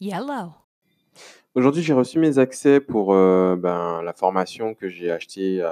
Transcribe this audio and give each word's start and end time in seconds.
Yellow. 0.00 0.52
Aujourd'hui, 1.54 1.82
j'ai 1.82 1.92
reçu 1.92 2.18
mes 2.18 2.38
accès 2.38 2.80
pour 2.80 3.12
euh, 3.12 3.54
ben, 3.56 4.00
la 4.02 4.14
formation 4.14 4.74
que 4.74 4.88
j'ai 4.88 5.10
achetée 5.10 5.62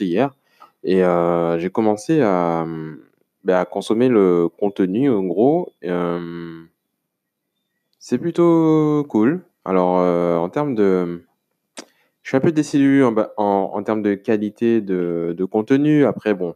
hier. 0.00 0.34
Et 0.82 1.04
euh, 1.04 1.58
j'ai 1.58 1.68
commencé 1.68 2.22
à, 2.22 2.64
ben, 3.44 3.56
à 3.56 3.64
consommer 3.66 4.08
le 4.08 4.48
contenu, 4.48 5.10
en 5.10 5.24
gros. 5.24 5.74
Euh, 5.84 6.62
c'est 7.98 8.18
plutôt 8.18 9.04
cool. 9.08 9.44
Alors, 9.64 9.96
en 10.42 10.48
termes 10.48 10.74
de... 10.74 11.22
Je 12.22 12.30
suis 12.30 12.36
un 12.36 12.40
peu 12.40 12.52
déçu 12.52 13.02
en, 13.36 13.82
termes 13.82 14.02
de 14.02 14.14
qualité 14.14 14.80
de 14.80 15.44
contenu. 15.44 16.06
Après, 16.06 16.32
bon, 16.34 16.54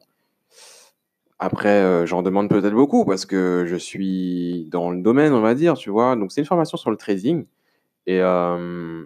après, 1.43 1.69
euh, 1.83 2.07
j'en 2.07 2.23
demande 2.23 2.49
peut-être 2.49 2.73
beaucoup 2.75 3.05
parce 3.05 3.27
que 3.27 3.65
je 3.67 3.75
suis 3.77 4.69
dans 4.71 4.91
le 4.93 5.03
domaine, 5.03 5.33
on 5.33 5.41
va 5.41 5.55
dire, 5.55 5.75
tu 5.75 5.91
vois. 5.91 6.15
Donc, 6.17 6.31
c'est 6.33 6.41
une 6.41 6.47
formation 6.47 6.77
sur 6.79 6.91
le 6.91 6.97
trading. 6.97 7.47
Et, 8.07 8.21
euh, 8.23 9.05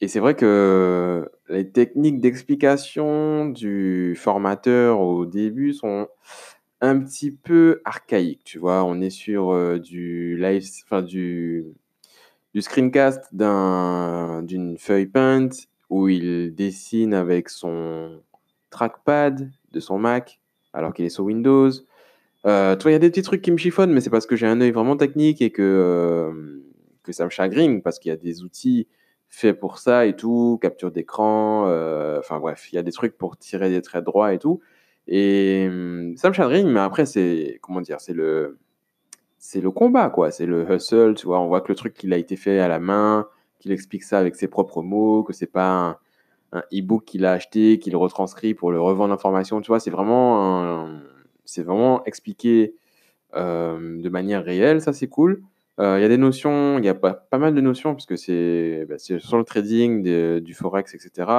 Et 0.00 0.08
c'est 0.08 0.18
vrai 0.20 0.34
que 0.34 1.30
les 1.48 1.70
techniques 1.70 2.20
d'explication 2.20 3.46
du 3.46 4.14
formateur 4.16 5.00
au 5.00 5.26
début 5.26 5.72
sont 5.74 6.08
un 6.80 6.98
petit 7.00 7.30
peu 7.30 7.80
archaïques, 7.84 8.42
tu 8.44 8.58
vois. 8.58 8.84
On 8.84 9.00
est 9.00 9.10
sur 9.10 9.52
euh, 9.52 9.78
du 9.78 10.36
live, 10.38 10.64
enfin 10.84 11.02
du, 11.02 11.66
du 12.54 12.62
screencast 12.62 13.34
d'un, 13.34 14.42
d'une 14.44 14.78
feuille 14.78 15.06
Paint 15.06 15.50
où 15.90 16.08
il 16.08 16.54
dessine 16.54 17.14
avec 17.14 17.48
son 17.50 18.20
trackpad 18.70 19.50
de 19.72 19.80
son 19.80 19.98
Mac 19.98 20.40
alors 20.72 20.92
qu'il 20.94 21.04
est 21.04 21.10
sur 21.10 21.24
Windows. 21.24 21.70
Euh, 22.46 22.76
tu 22.76 22.82
vois, 22.82 22.90
il 22.90 22.94
y 22.94 22.96
a 22.96 23.00
des 23.00 23.10
petits 23.10 23.22
trucs 23.22 23.42
qui 23.42 23.52
me 23.52 23.56
chiffonnent, 23.56 23.92
mais 23.92 24.00
c'est 24.00 24.10
parce 24.10 24.26
que 24.26 24.36
j'ai 24.36 24.46
un 24.46 24.60
œil 24.60 24.72
vraiment 24.72 24.96
technique 24.96 25.42
et 25.42 25.50
que, 25.50 25.62
euh, 25.62 26.60
que 27.02 27.12
ça 27.12 27.24
me 27.24 27.30
chagrine, 27.30 27.82
parce 27.82 27.98
qu'il 27.98 28.10
y 28.10 28.12
a 28.12 28.16
des 28.16 28.42
outils 28.42 28.88
faits 29.28 29.58
pour 29.58 29.78
ça 29.78 30.06
et 30.06 30.14
tout, 30.16 30.58
capture 30.60 30.90
d'écran, 30.90 31.66
euh, 31.68 32.18
enfin 32.18 32.38
bref, 32.40 32.68
il 32.72 32.76
y 32.76 32.78
a 32.78 32.82
des 32.82 32.92
trucs 32.92 33.16
pour 33.16 33.36
tirer 33.38 33.70
des 33.70 33.80
traits 33.80 34.04
droits 34.04 34.34
et 34.34 34.38
tout. 34.38 34.60
Et 35.08 35.66
hum, 35.68 36.16
ça 36.16 36.28
me 36.28 36.34
chagrine, 36.34 36.68
mais 36.70 36.80
après, 36.80 37.06
c'est, 37.06 37.58
comment 37.62 37.80
dire, 37.80 38.00
c'est 38.00 38.12
le, 38.12 38.58
c'est 39.38 39.60
le 39.60 39.70
combat, 39.70 40.10
quoi. 40.10 40.30
C'est 40.30 40.46
le 40.46 40.70
hustle, 40.70 41.14
tu 41.16 41.26
vois. 41.26 41.40
On 41.40 41.48
voit 41.48 41.60
que 41.60 41.68
le 41.68 41.74
truc, 41.74 42.02
il 42.04 42.12
a 42.12 42.16
été 42.16 42.36
fait 42.36 42.60
à 42.60 42.68
la 42.68 42.78
main, 42.78 43.28
qu'il 43.58 43.72
explique 43.72 44.04
ça 44.04 44.18
avec 44.18 44.36
ses 44.36 44.48
propres 44.48 44.82
mots, 44.82 45.24
que 45.24 45.32
c'est 45.32 45.46
pas 45.46 46.00
un 46.52 46.62
e-book 46.72 47.04
qu'il 47.04 47.24
a 47.24 47.32
acheté, 47.32 47.78
qu'il 47.78 47.96
retranscrit 47.96 48.54
pour 48.54 48.72
le 48.72 48.80
revendre 48.80 49.14
en 49.14 49.18
formation, 49.18 49.60
tu 49.60 49.68
vois. 49.68 49.80
C'est 49.80 49.90
vraiment, 49.90 50.88
c'est 51.44 51.62
vraiment 51.62 52.04
expliqué 52.04 52.74
euh, 53.34 54.00
de 54.00 54.08
manière 54.08 54.44
réelle, 54.44 54.80
ça 54.82 54.92
c'est 54.92 55.08
cool. 55.08 55.42
Euh, 55.80 55.98
Il 55.98 56.02
y 56.02 56.04
a 56.04 56.08
des 56.08 56.18
notions, 56.18 56.78
il 56.78 56.84
y 56.84 56.88
a 56.88 56.94
pas, 56.94 57.26
mal 57.38 57.54
de 57.54 57.60
notions, 57.60 57.94
parce 57.94 58.06
que 58.06 58.16
c'est 58.16 58.84
bah, 58.88 58.98
sur 58.98 59.38
le 59.38 59.44
trading, 59.44 60.40
du 60.40 60.54
forex, 60.54 60.94
etc. 60.94 61.30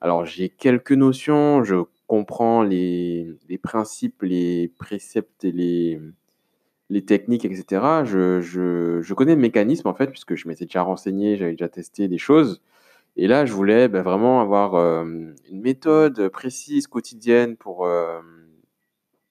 Alors 0.00 0.24
j'ai 0.24 0.48
quelques 0.48 0.92
notions, 0.92 1.64
je 1.64 1.76
comprends 2.06 2.62
les, 2.62 3.36
principes, 3.62 4.22
les 4.22 4.68
préceptes 4.78 5.44
et 5.44 5.52
les, 5.52 6.00
techniques, 7.04 7.44
etc. 7.44 8.04
Je, 8.04 8.40
je 8.40 9.14
connais 9.14 9.34
le 9.34 9.40
mécanisme 9.40 9.88
en 9.88 9.94
fait, 9.94 10.08
puisque 10.08 10.36
je 10.36 10.46
m'étais 10.46 10.66
déjà 10.66 10.82
renseigné, 10.82 11.36
j'avais 11.36 11.52
déjà 11.52 11.68
testé 11.68 12.06
des 12.06 12.18
choses. 12.18 12.62
Et 13.16 13.26
là, 13.26 13.46
je 13.46 13.52
voulais 13.52 13.88
bah, 13.88 14.02
vraiment 14.02 14.40
avoir 14.40 14.74
une 14.76 15.34
méthode 15.50 16.28
précise, 16.28 16.86
quotidienne, 16.86 17.56
pour, 17.56 17.88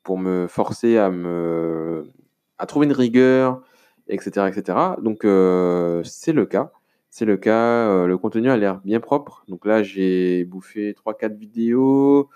pour 0.04 0.18
me 0.18 0.48
forcer 0.48 0.98
à 0.98 1.10
me 1.12 2.12
à 2.58 2.66
trouver 2.66 2.86
une 2.86 2.94
rigueur, 2.94 3.62
etc., 4.08 4.48
etc. 4.48 4.78
Donc 5.02 5.22
c'est 6.06 6.34
le 6.34 6.46
cas, 6.46 6.72
c'est 7.10 7.26
le 7.26 7.38
cas. 7.38 8.06
Le 8.06 8.18
contenu 8.18 8.50
a 8.50 8.58
l'air 8.58 8.80
bien 8.82 9.00
propre. 9.00 9.44
Donc 9.48 9.66
là, 9.66 9.84
j'ai 9.84 10.46
bouffé 10.46 10.94
trois, 10.96 11.16
quatre 11.16 11.38
vidéos. 11.38 12.30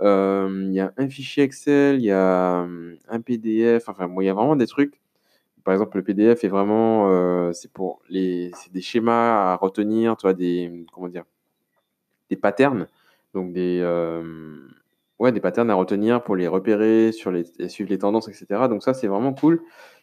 Il 0.00 0.70
y 0.72 0.80
a 0.80 0.92
un 0.96 1.08
fichier 1.08 1.44
Excel, 1.44 1.96
il 1.96 2.04
y 2.04 2.10
a 2.10 2.66
un 3.08 3.20
PDF. 3.20 3.88
Enfin, 3.88 4.08
bon, 4.08 4.20
il 4.20 4.26
y 4.26 4.30
a 4.30 4.34
vraiment 4.34 4.56
des 4.56 4.66
trucs. 4.66 5.00
Par 5.66 5.74
exemple, 5.74 5.96
le 5.96 6.04
PDF 6.04 6.44
est 6.44 6.48
vraiment, 6.48 7.10
euh, 7.10 7.52
c'est 7.52 7.72
pour 7.72 8.00
les, 8.08 8.52
c'est 8.54 8.72
des 8.72 8.80
schémas 8.80 9.52
à 9.52 9.56
retenir, 9.56 10.16
tu 10.16 10.22
vois, 10.22 10.32
des, 10.32 10.86
comment 10.92 11.08
dire, 11.08 11.24
des 12.30 12.36
patterns, 12.36 12.86
donc 13.34 13.52
des, 13.52 13.80
euh, 13.82 14.22
ouais, 15.18 15.32
des 15.32 15.40
patterns 15.40 15.68
à 15.68 15.74
retenir 15.74 16.22
pour 16.22 16.36
les 16.36 16.46
repérer, 16.46 17.10
sur 17.10 17.32
les, 17.32 17.42
suivre 17.68 17.90
les 17.90 17.98
tendances, 17.98 18.28
etc. 18.28 18.68
Donc 18.68 18.84
ça, 18.84 18.94
c'est 18.94 19.08
vraiment 19.08 19.32
cool. 19.34 19.60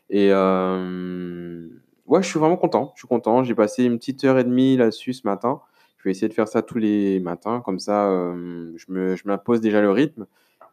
Et 0.10 0.32
euh, 0.34 1.66
ouais, 2.08 2.22
je 2.22 2.28
suis 2.28 2.40
vraiment 2.40 2.58
content. 2.58 2.92
Je 2.96 3.00
suis 3.00 3.08
content. 3.08 3.46
J'ai 3.46 3.56
passé 3.56 3.86
une 3.86 4.00
petite 4.00 4.22
heure 4.26 4.38
et 4.40 4.44
demie 4.44 4.76
là-dessus 4.76 5.14
ce 5.14 5.26
matin. 5.26 5.62
Je 5.98 6.04
vais 6.04 6.12
essayer 6.12 6.28
de 6.28 6.34
faire 6.34 6.50
ça 6.50 6.62
tous 6.62 6.78
les 6.78 7.22
matins, 7.22 7.62
comme 7.62 7.80
ça, 7.80 8.10
je 8.76 8.92
me, 8.92 9.16
je 9.16 9.24
m'impose 9.26 9.62
déjà 9.62 9.80
le 9.80 9.92
rythme. 9.92 10.26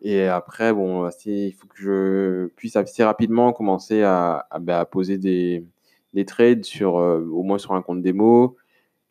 Et 0.02 0.26
après, 0.26 0.72
bon, 0.72 1.08
il 1.26 1.52
faut 1.52 1.66
que 1.66 1.76
je 1.76 2.46
puisse 2.56 2.76
assez 2.76 3.04
rapidement 3.04 3.52
commencer 3.52 4.02
à, 4.02 4.46
bah, 4.60 4.84
poser 4.86 5.18
des, 5.18 5.64
des 6.14 6.24
trades 6.24 6.64
sur, 6.64 6.98
euh, 6.98 7.20
au 7.30 7.42
moins 7.42 7.58
sur 7.58 7.72
un 7.72 7.82
compte 7.82 8.02
démo, 8.02 8.56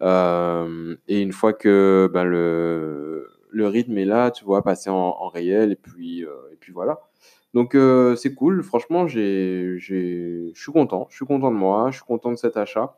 euh, 0.01 0.95
et 1.07 1.21
une 1.21 1.33
fois 1.33 1.53
que 1.53 2.09
ben, 2.13 2.23
le, 2.23 3.27
rythme 3.53 3.97
est 3.97 4.05
là, 4.05 4.31
tu 4.31 4.45
vois, 4.45 4.63
passer 4.63 4.89
en, 4.89 5.27
réel, 5.29 5.71
et 5.73 5.75
puis, 5.75 6.25
euh, 6.25 6.29
et 6.53 6.55
puis 6.55 6.73
voilà. 6.73 6.99
Donc 7.53 7.75
c'est 8.17 8.35
cool, 8.35 8.63
franchement, 8.63 9.07
je 9.07 9.77
suis 10.55 10.71
content, 10.71 11.07
je 11.09 11.15
suis 11.15 11.25
content 11.25 11.51
de 11.51 11.57
moi, 11.57 11.89
je 11.91 11.97
suis 11.97 12.05
content 12.05 12.31
de 12.31 12.37
cet 12.37 12.57
achat, 12.57 12.95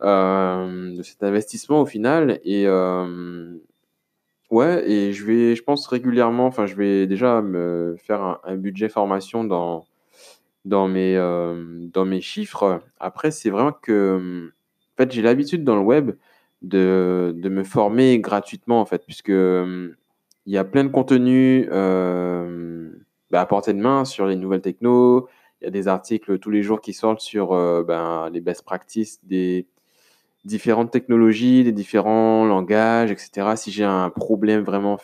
de 0.00 1.02
cet 1.02 1.22
investissement 1.22 1.80
au 1.80 1.86
final, 1.86 2.40
et 2.44 2.66
ouais, 4.54 4.88
et 4.88 5.12
je 5.12 5.24
vais, 5.24 5.56
je 5.56 5.62
pense 5.62 5.86
régulièrement, 5.86 6.46
enfin, 6.46 6.66
je 6.66 6.76
vais 6.76 7.06
déjà 7.06 7.42
me 7.42 7.96
faire 7.98 8.40
un, 8.44 8.56
budget 8.56 8.88
formation 8.88 9.44
dans, 9.44 9.84
dans 10.64 10.88
mes, 10.88 11.16
euh, 11.16 11.86
dans 11.92 12.04
mes 12.04 12.20
chiffres. 12.20 12.80
Après, 13.00 13.30
c'est 13.30 13.50
vraiment 13.50 13.72
que, 13.72 14.50
en 14.94 14.96
fait, 14.96 15.12
j'ai 15.12 15.22
l'habitude 15.22 15.64
dans 15.64 15.76
le 15.76 15.82
web 15.82 16.12
de, 16.62 17.34
de 17.36 17.48
me 17.48 17.64
former 17.64 18.20
gratuitement, 18.20 18.80
en 18.80 18.86
fait, 18.86 19.04
puisque 19.04 19.30
il 20.46 20.52
y 20.52 20.58
a 20.58 20.64
plein 20.64 20.84
de 20.84 20.88
contenus 20.88 21.68
euh, 21.72 22.90
bah, 23.30 23.40
à 23.40 23.46
portée 23.46 23.72
de 23.72 23.80
main 23.80 24.04
sur 24.04 24.26
les 24.26 24.36
nouvelles 24.36 24.60
techno. 24.60 25.28
Il 25.60 25.64
y 25.64 25.68
a 25.68 25.70
des 25.70 25.88
articles 25.88 26.38
tous 26.38 26.50
les 26.50 26.62
jours 26.62 26.80
qui 26.80 26.92
sortent 26.92 27.20
sur 27.20 27.52
euh, 27.52 27.82
ben, 27.82 28.28
les 28.30 28.40
best 28.40 28.62
practices 28.64 29.24
des 29.24 29.66
différentes 30.44 30.90
technologies, 30.90 31.64
des 31.64 31.72
différents 31.72 32.44
langages, 32.44 33.10
etc. 33.10 33.56
Si 33.56 33.70
j'ai 33.70 33.84
un 33.84 34.10
problème 34.10 34.62
vraiment, 34.62 34.98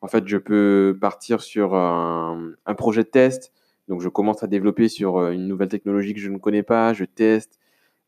en 0.00 0.08
fait, 0.08 0.26
je 0.26 0.36
peux 0.36 0.96
partir 1.00 1.40
sur 1.40 1.74
un, 1.74 2.54
projet 2.76 3.02
de 3.02 3.08
test. 3.08 3.52
Donc, 3.88 4.00
je 4.00 4.08
commence 4.08 4.42
à 4.42 4.46
développer 4.46 4.88
sur 4.88 5.18
euh, 5.18 5.30
une 5.32 5.48
nouvelle 5.48 5.68
technologie 5.68 6.12
que 6.14 6.20
je 6.20 6.28
ne 6.30 6.38
connais 6.38 6.62
pas, 6.62 6.92
je 6.92 7.04
teste. 7.04 7.58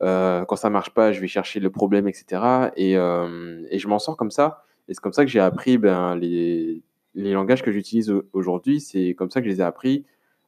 Euh, 0.02 0.44
quand 0.44 0.56
ça 0.56 0.70
marche 0.70 0.90
pas, 0.90 1.12
je 1.12 1.20
vais 1.20 1.26
chercher 1.28 1.60
le 1.60 1.70
problème, 1.70 2.06
etc. 2.08 2.70
Et, 2.76 2.96
euh, 2.96 3.62
et 3.70 3.78
je 3.78 3.88
m'en 3.88 3.98
sors 3.98 4.16
comme 4.16 4.30
ça. 4.30 4.64
Et 4.88 4.94
c'est 4.94 5.00
comme 5.00 5.12
ça 5.12 5.24
que 5.24 5.30
j'ai 5.30 5.40
appris 5.40 5.78
ben, 5.78 6.16
les, 6.16 6.82
les 7.14 7.32
langages 7.32 7.62
que 7.62 7.72
j'utilise 7.72 8.10
au- 8.10 8.24
aujourd'hui. 8.32 8.80
C'est 8.80 9.14
comme 9.14 9.30
ça 9.30 9.40
que 9.40 9.46
je 9.46 9.52
les 9.52 9.60
ai 9.60 9.64
appris. 9.64 10.04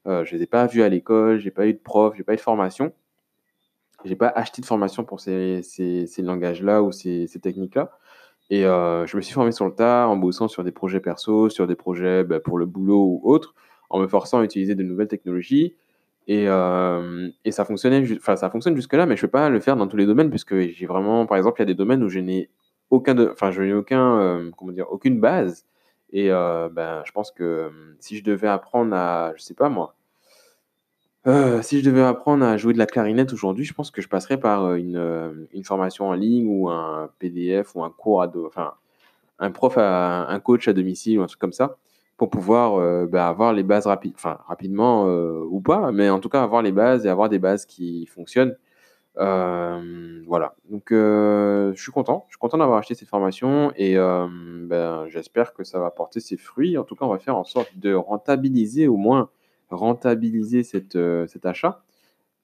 Euh, 0.07 0.25
je 0.25 0.37
les 0.37 0.43
ai 0.43 0.47
pas 0.47 0.67
vus 0.67 0.83
à 0.83 0.89
l'école, 0.89 1.39
j'ai 1.39 1.51
pas 1.51 1.67
eu 1.67 1.75
de 1.75 1.79
prof, 1.79 2.15
j'ai 2.17 2.25
pas 2.25 2.33
eu 2.33 2.37
de 2.37 2.41
formation. 2.41 2.93
J'ai 4.05 4.17
pas 4.17 4.29
acheté 4.29 4.63
de 4.63 4.67
formation 4.67 5.05
pour 5.05 5.21
ces, 5.21 5.63
ces, 5.63 6.23
langages-là 6.23 6.83
ou 6.83 6.93
ces, 6.93 7.27
ces 7.27 7.41
techniques-là. 7.41 7.91
Et 8.51 8.67
euh, 8.67 9.07
je 9.07 9.17
me 9.17 9.23
suis 9.23 9.33
formé 9.33 9.51
sur 9.53 9.65
le 9.67 9.75
tas 9.75 10.07
en 10.09 10.17
bossant 10.17 10.47
sur 10.47 10.65
des 10.65 10.73
projets 10.73 11.01
perso, 11.01 11.49
sur 11.49 11.67
des 11.67 11.75
projets 11.75 12.23
bah, 12.25 12.41
pour 12.41 12.59
le 12.59 12.67
boulot 12.67 13.03
ou 13.03 13.21
autre, 13.25 13.55
en 13.91 13.99
me 13.99 14.07
forçant 14.07 14.41
à 14.41 14.45
utiliser 14.45 14.75
de 14.75 14.83
nouvelles 14.83 15.09
technologies. 15.09 15.75
Et, 16.29 16.45
euh, 16.49 17.31
et 17.45 17.51
ça 17.51 17.65
fonctionnait, 17.65 18.05
enfin 18.17 18.37
ça 18.37 18.51
fonctionne 18.51 18.77
jusque-là, 18.77 19.07
mais 19.07 19.17
je 19.17 19.23
peux 19.23 19.31
pas 19.31 19.49
le 19.49 19.59
faire 19.59 19.77
dans 19.77 19.89
tous 19.89 19.97
les 19.97 20.07
domaines 20.07 20.31
puisque 20.31 20.55
j'ai 20.55 20.87
vraiment, 20.87 21.27
par 21.27 21.39
exemple, 21.39 21.61
il 21.61 21.63
y 21.63 21.65
a 21.65 21.67
des 21.67 21.75
domaines 21.75 22.05
où 22.05 22.09
je 22.11 22.21
n'ai 22.21 22.51
aucun, 22.91 23.19
enfin 23.31 23.51
je 23.51 23.63
n'ai 23.63 23.73
aucun, 23.73 24.21
euh, 24.21 24.51
comment 24.57 24.73
dire, 24.73 24.87
aucune 24.91 25.19
base. 25.21 25.67
Et 26.13 26.29
ben, 26.29 27.03
je 27.07 27.13
pense 27.13 27.31
que 27.33 27.71
si 27.99 28.19
je 28.19 28.25
devais 28.25 28.49
apprendre 28.49 28.95
à, 28.95 29.33
je 29.35 29.43
sais 29.43 29.55
pas 29.55 29.71
moi, 29.71 29.97
euh, 31.29 31.63
si 31.63 31.79
je 31.81 31.85
devais 31.85 32.03
apprendre 32.03 32.45
à 32.45 32.57
jouer 32.57 32.73
de 32.73 32.79
la 32.79 32.87
clarinette 32.87 33.33
aujourd'hui, 33.33 33.65
je 33.65 33.75
pense 33.75 33.93
que 33.93 34.03
je 34.03 34.09
passerais 34.09 34.39
par 34.39 34.65
euh, 34.65 34.75
une, 34.75 34.97
euh, 34.97 35.33
une 35.53 35.63
formation 35.63 36.09
en 36.09 36.15
ligne 36.15 36.49
ou 36.49 36.69
un 36.69 37.11
PDF 37.21 37.77
ou 37.77 37.85
un 37.85 37.91
cours 37.91 38.23
à 38.23 38.33
enfin 38.45 38.75
un 39.39 39.51
prof 39.53 39.79
un 39.79 40.41
coach 40.41 40.67
à 40.69 40.73
domicile 40.73 41.21
ou 41.21 41.23
un 41.23 41.27
truc 41.27 41.41
comme 41.41 41.53
ça 41.53 41.77
pour 42.17 42.31
pouvoir 42.31 43.09
bah, 43.09 43.29
avoir 43.29 43.53
les 43.53 43.65
bases 43.65 43.87
rapides, 43.87 44.13
enfin 44.15 44.39
rapidement 44.47 45.07
ou 45.07 45.61
pas, 45.61 45.91
mais 45.91 46.11
en 46.11 46.21
tout 46.21 46.29
cas 46.29 46.43
avoir 46.43 46.63
les 46.63 46.71
bases 46.71 47.07
et 47.07 47.09
avoir 47.09 47.29
des 47.29 47.41
bases 47.41 47.67
qui 47.67 48.07
fonctionnent. 48.07 48.57
Voilà. 49.17 50.55
Donc 50.71 50.89
je 50.91 51.73
suis 51.77 51.91
content, 51.91 52.25
je 52.29 52.35
suis 52.35 52.39
content 52.39 52.59
d'avoir 52.59 52.79
acheté 52.79 52.95
cette 52.95 53.09
formation 53.09 53.73
et 53.77 53.97
ben, 53.97 55.07
j'espère 55.09 55.55
que 55.55 55.65
ça 55.65 55.81
va 55.81 55.91
porter 55.91 56.21
ses 56.21 56.37
fruits. 56.37 56.79
En 56.79 56.85
tout 56.85 56.95
cas, 56.95 57.05
on 57.05 57.11
va 57.11 57.19
faire 57.19 57.37
en 57.37 57.45
sorte 57.45 57.77
de 57.77 57.93
rentabiliser 57.95 58.87
au 58.87 58.97
moins 58.97 59.31
rentabiliser 59.75 60.63
cette, 60.63 60.97
euh, 60.97 61.27
cet 61.27 61.47
achat. 61.47 61.83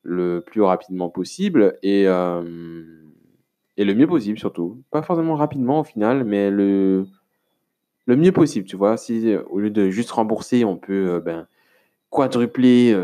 le 0.03 0.41
plus 0.41 0.63
rapidement 0.63 1.11
possible 1.11 1.77
et, 1.83 2.05
et 2.05 3.85
le 3.85 3.95
mieux 3.95 4.07
possible 4.07 4.39
surtout. 4.39 4.83
Pas 4.91 5.03
forcément 5.03 5.35
rapidement 5.35 5.81
au 5.81 5.85
final, 5.85 6.25
mais 6.25 6.51
le, 6.51 7.07
le 8.07 8.17
mieux 8.17 8.33
possible, 8.33 8.67
tu 8.67 8.77
vois. 8.77 8.97
Si 8.97 9.35
au 9.51 9.59
lieu 9.61 9.71
de 9.71 9.91
juste 9.91 10.11
rembourser, 10.11 10.65
on 10.65 10.77
peut 10.77 11.21
ben, 11.25 11.47
quadrupler, 12.11 12.97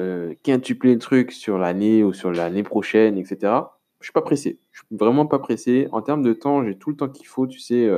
quintupler 0.42 0.94
le 0.94 1.00
truc 1.00 1.32
sur 1.32 1.58
l'année 1.58 2.04
ou 2.04 2.12
sur 2.12 2.32
l'année 2.32 2.62
prochaine, 2.62 3.18
etc. 3.18 3.52
Je 4.00 4.06
suis 4.06 4.12
pas 4.12 4.22
pressé. 4.22 4.58
Je 4.72 4.80
suis 4.80 4.96
vraiment 4.96 5.26
pas 5.26 5.38
pressé. 5.38 5.88
En 5.92 6.00
termes 6.00 6.22
de 6.22 6.32
temps, 6.32 6.64
j'ai 6.64 6.76
tout 6.76 6.90
le 6.90 6.96
temps 6.96 7.08
qu'il 7.08 7.26
faut, 7.26 7.46
tu 7.46 7.58
sais. 7.58 7.90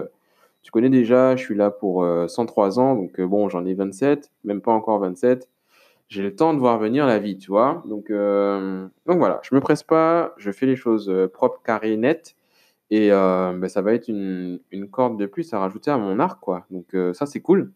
tu 0.63 0.73
connais 0.73 0.91
déjà, 0.91 1.37
je 1.37 1.45
suis 1.45 1.55
là 1.55 1.71
pour 1.71 2.05
103 2.29 2.81
ans, 2.81 2.97
donc 2.97 3.21
bon, 3.21 3.49
j'en 3.49 3.65
ai 3.67 3.75
27, 3.75 4.33
même 4.45 4.61
pas 4.63 4.73
encore 4.73 4.99
27 4.99 5.49
j'ai 6.09 6.23
le 6.23 6.35
temps 6.35 6.55
de 6.55 6.59
voir 6.59 6.79
venir 6.79 7.07
la 7.07 7.19
vie, 7.19 7.37
tu 7.37 7.51
vois. 7.51 7.83
Donc, 7.87 8.11
euh, 8.11 8.87
donc 9.07 9.19
voilà, 9.19 9.41
je 9.43 9.55
me 9.55 9.61
presse 9.61 9.83
pas, 9.83 10.35
je 10.37 10.51
fais 10.53 10.67
les 10.67 10.77
choses 10.77 11.09
euh, 11.11 11.29
propres, 11.29 11.61
carrées, 11.63 11.97
nettes. 11.97 12.37
Et 12.91 13.11
euh, 13.11 13.53
ben, 13.53 13.69
ça 13.69 13.83
va 13.83 13.95
être 13.95 14.09
une, 14.09 14.61
une, 14.71 14.89
corde 14.89 15.19
de 15.19 15.27
plus 15.27 15.53
à 15.53 15.59
rajouter 15.59 15.91
à 15.91 15.99
mon 15.99 16.21
arc, 16.21 16.41
quoi. 16.41 16.67
Donc 16.71 16.95
ça, 17.15 17.27
c'est 17.27 17.41
cool. 17.41 17.73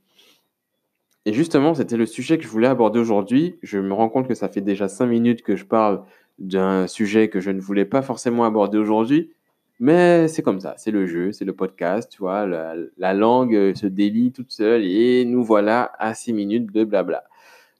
Et 1.26 1.32
justement, 1.32 1.74
c'était 1.74 1.96
le 1.96 2.06
sujet 2.06 2.38
que 2.38 2.44
je 2.44 2.48
voulais 2.48 2.68
aborder 2.68 3.00
aujourd'hui. 3.00 3.58
Je 3.62 3.78
me 3.78 3.92
rends 3.92 4.08
compte 4.08 4.28
que 4.28 4.34
ça 4.34 4.48
fait 4.48 4.60
déjà 4.60 4.88
cinq 4.88 5.06
minutes 5.06 5.42
que 5.42 5.56
je 5.56 5.64
parle 5.64 6.04
d'un 6.38 6.86
sujet 6.86 7.28
que 7.28 7.40
je 7.40 7.50
ne 7.50 7.60
voulais 7.60 7.84
pas 7.84 8.02
forcément 8.02 8.44
aborder 8.44 8.78
aujourd'hui. 8.78 9.32
Mais 9.80 10.28
c'est 10.28 10.42
comme 10.42 10.60
ça, 10.60 10.74
c'est 10.76 10.90
le 10.90 11.06
jeu, 11.06 11.32
c'est 11.32 11.44
le 11.44 11.54
podcast, 11.54 12.10
tu 12.12 12.18
vois. 12.18 12.46
La, 12.46 12.74
la 12.98 13.14
langue 13.14 13.74
se 13.74 13.86
délie 13.86 14.30
toute 14.32 14.52
seule 14.52 14.84
et 14.84 15.24
nous 15.24 15.42
voilà 15.42 15.92
à 15.98 16.14
six 16.14 16.32
minutes 16.32 16.72
de 16.72 16.84
blabla. 16.84 17.24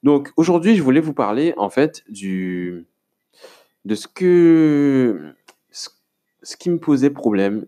Donc 0.03 0.31
aujourd'hui, 0.37 0.77
je 0.77 0.83
voulais 0.83 1.01
vous 1.01 1.15
parler 1.15 1.55
en 1.57 1.71
fait 1.71 2.05
du 2.09 2.87
de 3.85 3.95
ce 3.95 4.07
que 4.09 5.35
ce, 5.71 6.57
qui 6.57 6.71
me 6.71 6.79
posait 6.79 7.11
problème 7.11 7.67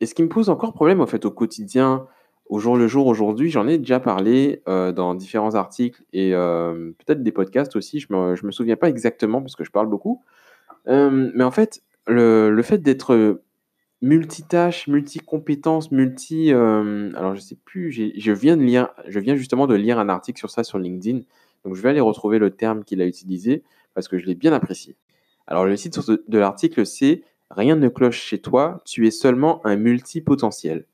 et 0.00 0.06
ce 0.06 0.14
qui 0.14 0.22
me 0.22 0.28
pose 0.28 0.48
encore 0.48 0.72
problème 0.72 1.00
en 1.00 1.06
fait 1.06 1.24
au 1.24 1.30
quotidien, 1.30 2.06
au 2.48 2.58
jour 2.58 2.76
le 2.76 2.86
jour 2.86 3.06
aujourd'hui. 3.06 3.50
J'en 3.50 3.66
ai 3.66 3.78
déjà 3.78 4.00
parlé 4.00 4.62
euh, 4.68 4.92
dans 4.92 5.14
différents 5.14 5.54
articles 5.54 6.02
et 6.12 6.34
euh, 6.34 6.92
peut-être 6.98 7.22
des 7.22 7.32
podcasts 7.32 7.76
aussi. 7.76 8.00
Je 8.00 8.08
me 8.10 8.34
me 8.42 8.52
souviens 8.52 8.76
pas 8.76 8.88
exactement 8.88 9.40
parce 9.40 9.56
que 9.56 9.64
je 9.64 9.70
parle 9.70 9.88
beaucoup. 9.88 10.22
Euh, 10.88 11.30
mais 11.34 11.44
en 11.44 11.50
fait, 11.50 11.82
le 12.06 12.62
fait 12.62 12.78
d'être 12.78 13.40
multitâche, 14.02 14.86
multi-compétences, 14.88 15.90
multi. 15.92 16.52
alors, 16.52 17.34
je 17.34 17.40
sais 17.40 17.56
plus, 17.64 17.92
je 17.92 18.32
viens 18.32 18.56
de 18.56 18.62
lire, 18.62 18.88
je 19.06 19.18
viens 19.20 19.36
justement 19.36 19.66
de 19.66 19.74
lire 19.74 19.98
un 19.98 20.08
article 20.08 20.38
sur 20.38 20.50
ça 20.50 20.64
sur 20.64 20.78
LinkedIn. 20.78 21.20
Donc, 21.64 21.74
je 21.74 21.82
vais 21.82 21.90
aller 21.90 22.00
retrouver 22.00 22.38
le 22.38 22.50
terme 22.50 22.84
qu'il 22.84 23.02
a 23.02 23.06
utilisé 23.06 23.62
parce 23.94 24.08
que 24.08 24.18
je 24.18 24.26
l'ai 24.26 24.34
bien 24.34 24.52
apprécié. 24.52 24.96
Alors, 25.46 25.66
le 25.66 25.76
titre 25.76 26.22
de 26.26 26.38
l'article, 26.38 26.86
c'est 26.86 27.22
Rien 27.50 27.74
ne 27.74 27.88
cloche 27.88 28.20
chez 28.20 28.38
toi, 28.38 28.80
tu 28.84 29.06
es 29.08 29.10
seulement 29.10 29.60
un 29.66 29.74
multipotentiel. 29.74 30.84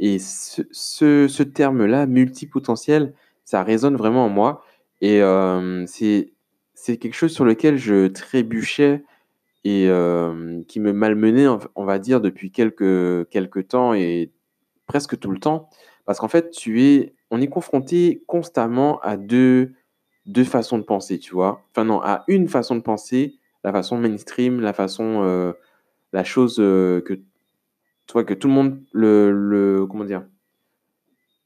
Et 0.00 0.18
ce, 0.18 0.62
ce, 0.72 1.42
terme-là, 1.44 2.06
multipotentiel, 2.06 3.14
ça 3.44 3.62
résonne 3.62 3.94
vraiment 3.94 4.24
en 4.24 4.28
moi. 4.28 4.64
Et 5.00 5.20
c'est 5.84 6.96
quelque 6.96 7.14
chose 7.14 7.32
sur 7.32 7.44
lequel 7.44 7.76
je 7.78 8.08
trébuchais 8.08 9.04
et 9.64 9.88
qui 10.68 10.80
me 10.80 10.92
malmenait, 10.92 11.46
on 11.74 11.84
va 11.84 11.98
dire, 11.98 12.20
depuis 12.20 12.50
quelques, 12.50 13.28
quelques 13.28 13.68
temps 13.68 13.94
et 13.94 14.32
presque 14.86 15.18
tout 15.18 15.30
le 15.30 15.38
temps. 15.38 15.68
Parce 16.04 16.18
qu'en 16.18 16.28
fait, 16.28 16.50
tu 16.50 16.82
es, 16.82 17.14
on 17.30 17.40
est 17.40 17.48
confronté 17.48 18.24
constamment 18.26 18.98
à 19.00 19.16
deux, 19.16 19.72
deux 20.26 20.44
façons 20.44 20.78
de 20.78 20.82
penser, 20.82 21.18
tu 21.18 21.32
vois. 21.32 21.64
Enfin 21.70 21.84
non, 21.84 22.00
à 22.02 22.24
une 22.28 22.48
façon 22.48 22.74
de 22.74 22.80
penser, 22.80 23.36
la 23.62 23.72
façon 23.72 23.98
mainstream, 23.98 24.60
la 24.60 24.72
façon, 24.72 25.54
la 26.12 26.24
chose 26.24 26.56
que, 26.56 27.20
tu 28.06 28.24
que 28.24 28.34
tout 28.34 28.48
le 28.48 28.54
monde, 28.54 28.82
le, 28.92 29.30
le, 29.30 29.86
comment 29.86 30.04
dire, 30.04 30.26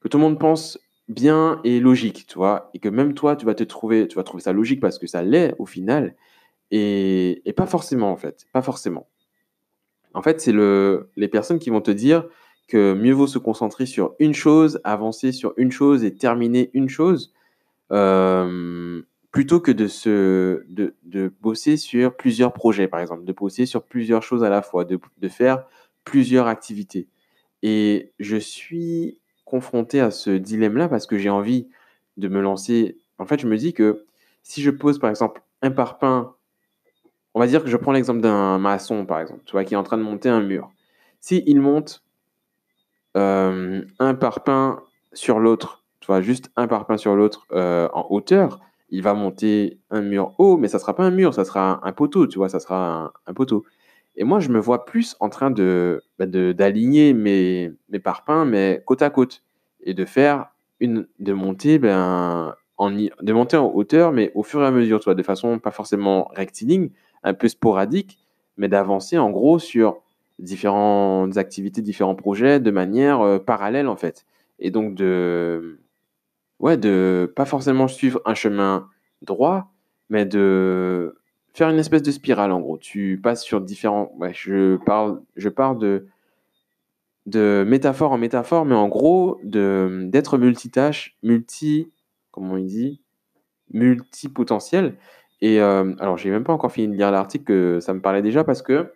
que 0.00 0.08
tout 0.08 0.18
le 0.18 0.24
monde 0.24 0.38
pense 0.38 0.78
bien 1.08 1.60
et 1.64 1.80
logique, 1.80 2.26
tu 2.26 2.34
vois, 2.36 2.70
et 2.74 2.78
que 2.78 2.88
même 2.88 3.14
toi, 3.14 3.36
tu 3.36 3.46
vas 3.46 3.54
te 3.54 3.64
trouver, 3.64 4.08
tu 4.08 4.16
vas 4.16 4.24
trouver 4.24 4.42
ça 4.42 4.52
logique 4.52 4.80
parce 4.80 4.98
que 4.98 5.06
ça 5.06 5.22
l'est 5.22 5.54
au 5.58 5.66
final, 5.66 6.16
et, 6.70 7.42
pas 7.56 7.66
forcément, 7.66 8.10
en 8.10 8.16
fait. 8.16 8.46
Pas 8.52 8.62
forcément. 8.62 9.08
En 10.14 10.22
fait, 10.22 10.40
c'est 10.40 10.52
le, 10.52 11.10
les 11.16 11.28
personnes 11.28 11.58
qui 11.58 11.70
vont 11.70 11.80
te 11.80 11.90
dire 11.90 12.26
que 12.68 12.94
mieux 12.94 13.12
vaut 13.12 13.26
se 13.26 13.38
concentrer 13.38 13.86
sur 13.86 14.14
une 14.18 14.34
chose, 14.34 14.80
avancer 14.82 15.32
sur 15.32 15.54
une 15.56 15.70
chose 15.70 16.04
et 16.04 16.14
terminer 16.14 16.70
une 16.72 16.88
chose, 16.88 17.32
euh, 17.92 19.02
plutôt 19.30 19.60
que 19.60 19.70
de, 19.70 21.32
bosser 21.40 21.76
sur 21.76 22.16
plusieurs 22.16 22.52
projets, 22.52 22.88
par 22.88 23.00
exemple, 23.00 23.24
de 23.24 23.32
bosser 23.32 23.66
sur 23.66 23.84
plusieurs 23.84 24.22
choses 24.22 24.42
à 24.42 24.48
la 24.48 24.62
fois, 24.62 24.84
de, 24.84 24.98
de 25.18 25.28
faire 25.28 25.64
plusieurs 26.04 26.46
activités. 26.46 27.08
Et 27.62 28.12
je 28.18 28.36
suis 28.36 29.20
confronté 29.44 30.00
à 30.00 30.10
ce 30.10 30.30
dilemme-là 30.30 30.88
parce 30.88 31.06
que 31.06 31.18
j'ai 31.18 31.30
envie 31.30 31.68
de 32.16 32.28
me 32.28 32.40
lancer. 32.40 32.98
En 33.18 33.26
fait, 33.26 33.40
je 33.40 33.46
me 33.46 33.56
dis 33.56 33.72
que 33.72 34.04
si 34.42 34.62
je 34.62 34.70
pose, 34.70 34.98
par 34.98 35.10
exemple, 35.10 35.42
un 35.62 35.70
parpaing 35.70 36.35
on 37.36 37.38
va 37.38 37.46
dire 37.46 37.62
que 37.62 37.68
je 37.68 37.76
prends 37.76 37.92
l'exemple 37.92 38.22
d'un 38.22 38.56
maçon, 38.56 39.04
par 39.04 39.20
exemple, 39.20 39.42
qui 39.44 39.74
est 39.74 39.76
en 39.76 39.82
train 39.82 39.98
de 39.98 40.02
monter 40.02 40.30
un 40.30 40.40
mur. 40.40 40.70
Si 41.20 41.42
il 41.46 41.60
monte 41.60 42.02
euh, 43.14 43.82
un 43.98 44.14
parpaing 44.14 44.80
sur 45.12 45.38
l'autre, 45.38 45.84
tu 46.00 46.06
vois, 46.06 46.22
juste 46.22 46.50
un 46.56 46.66
parpaing 46.66 46.96
sur 46.96 47.14
l'autre 47.14 47.46
euh, 47.52 47.90
en 47.92 48.06
hauteur, 48.08 48.60
il 48.88 49.02
va 49.02 49.12
monter 49.12 49.78
un 49.90 50.00
mur 50.00 50.34
haut, 50.38 50.56
mais 50.56 50.68
ça 50.68 50.78
sera 50.78 50.96
pas 50.96 51.04
un 51.04 51.10
mur, 51.10 51.34
ça 51.34 51.44
sera 51.44 51.86
un, 51.86 51.92
poteau, 51.92 52.26
tu 52.26 52.38
vois, 52.38 52.48
ça 52.48 52.58
sera 52.58 53.12
un, 53.26 53.34
poteau. 53.34 53.66
Et 54.16 54.24
moi, 54.24 54.40
je 54.40 54.48
me 54.48 54.58
vois 54.58 54.86
plus 54.86 55.14
en 55.20 55.28
train 55.28 55.50
bah, 55.50 56.26
d'aligner 56.26 57.12
mes, 57.12 57.70
mes 57.90 57.98
parpaings, 57.98 58.46
mais 58.46 58.82
côte 58.86 59.02
à 59.02 59.10
côte, 59.10 59.42
et 59.82 59.92
de 59.92 60.06
faire 60.06 60.46
une 60.80 61.06
de 61.18 61.34
monter 61.34 61.78
ben, 61.78 62.54
en, 62.78 62.90
de 62.90 63.32
monter 63.34 63.58
en 63.58 63.70
hauteur, 63.74 64.12
mais 64.12 64.32
au 64.34 64.42
fur 64.42 64.62
et 64.62 64.66
à 64.66 64.70
mesure, 64.70 65.00
tu 65.00 65.14
de 65.14 65.22
façon 65.22 65.58
pas 65.58 65.70
forcément 65.70 66.30
rectiligne, 66.34 66.88
un 67.22 67.34
peu 67.34 67.48
sporadique, 67.48 68.18
mais 68.56 68.68
d'avancer 68.68 69.18
en 69.18 69.30
gros 69.30 69.58
sur 69.58 70.02
différentes 70.38 71.36
activités, 71.36 71.82
différents 71.82 72.14
projets 72.14 72.60
de 72.60 72.70
manière 72.70 73.20
euh, 73.20 73.38
parallèle 73.38 73.88
en 73.88 73.96
fait. 73.96 74.26
Et 74.58 74.70
donc 74.70 74.94
de 74.94 75.78
ouais, 76.60 76.76
de 76.76 77.32
pas 77.34 77.44
forcément 77.44 77.88
suivre 77.88 78.20
un 78.24 78.34
chemin 78.34 78.88
droit, 79.22 79.72
mais 80.10 80.24
de 80.24 81.16
faire 81.52 81.70
une 81.70 81.78
espèce 81.78 82.02
de 82.02 82.10
spirale 82.10 82.52
en 82.52 82.60
gros. 82.60 82.78
Tu 82.78 83.20
passes 83.22 83.42
sur 83.42 83.60
différents 83.60 84.12
ouais, 84.18 84.32
je 84.34 84.76
parle 84.76 85.22
je 85.36 85.48
parle 85.48 85.78
de 85.78 86.06
de 87.26 87.64
métaphore 87.66 88.12
en 88.12 88.18
métaphore, 88.18 88.64
mais 88.64 88.74
en 88.74 88.88
gros 88.88 89.40
de 89.42 90.02
d'être 90.04 90.38
multitâche, 90.38 91.16
multi 91.22 91.90
comment 92.30 92.56
il 92.56 92.66
dit 92.66 93.00
multipotentiel 93.72 94.94
et 95.40 95.60
euh, 95.60 95.94
alors, 95.98 96.16
j'ai 96.16 96.30
même 96.30 96.44
pas 96.44 96.52
encore 96.52 96.72
fini 96.72 96.88
de 96.88 96.94
lire 96.94 97.10
l'article, 97.10 97.44
que 97.44 97.80
ça 97.80 97.92
me 97.94 98.00
parlait 98.00 98.22
déjà 98.22 98.44
parce 98.44 98.62
que 98.62 98.92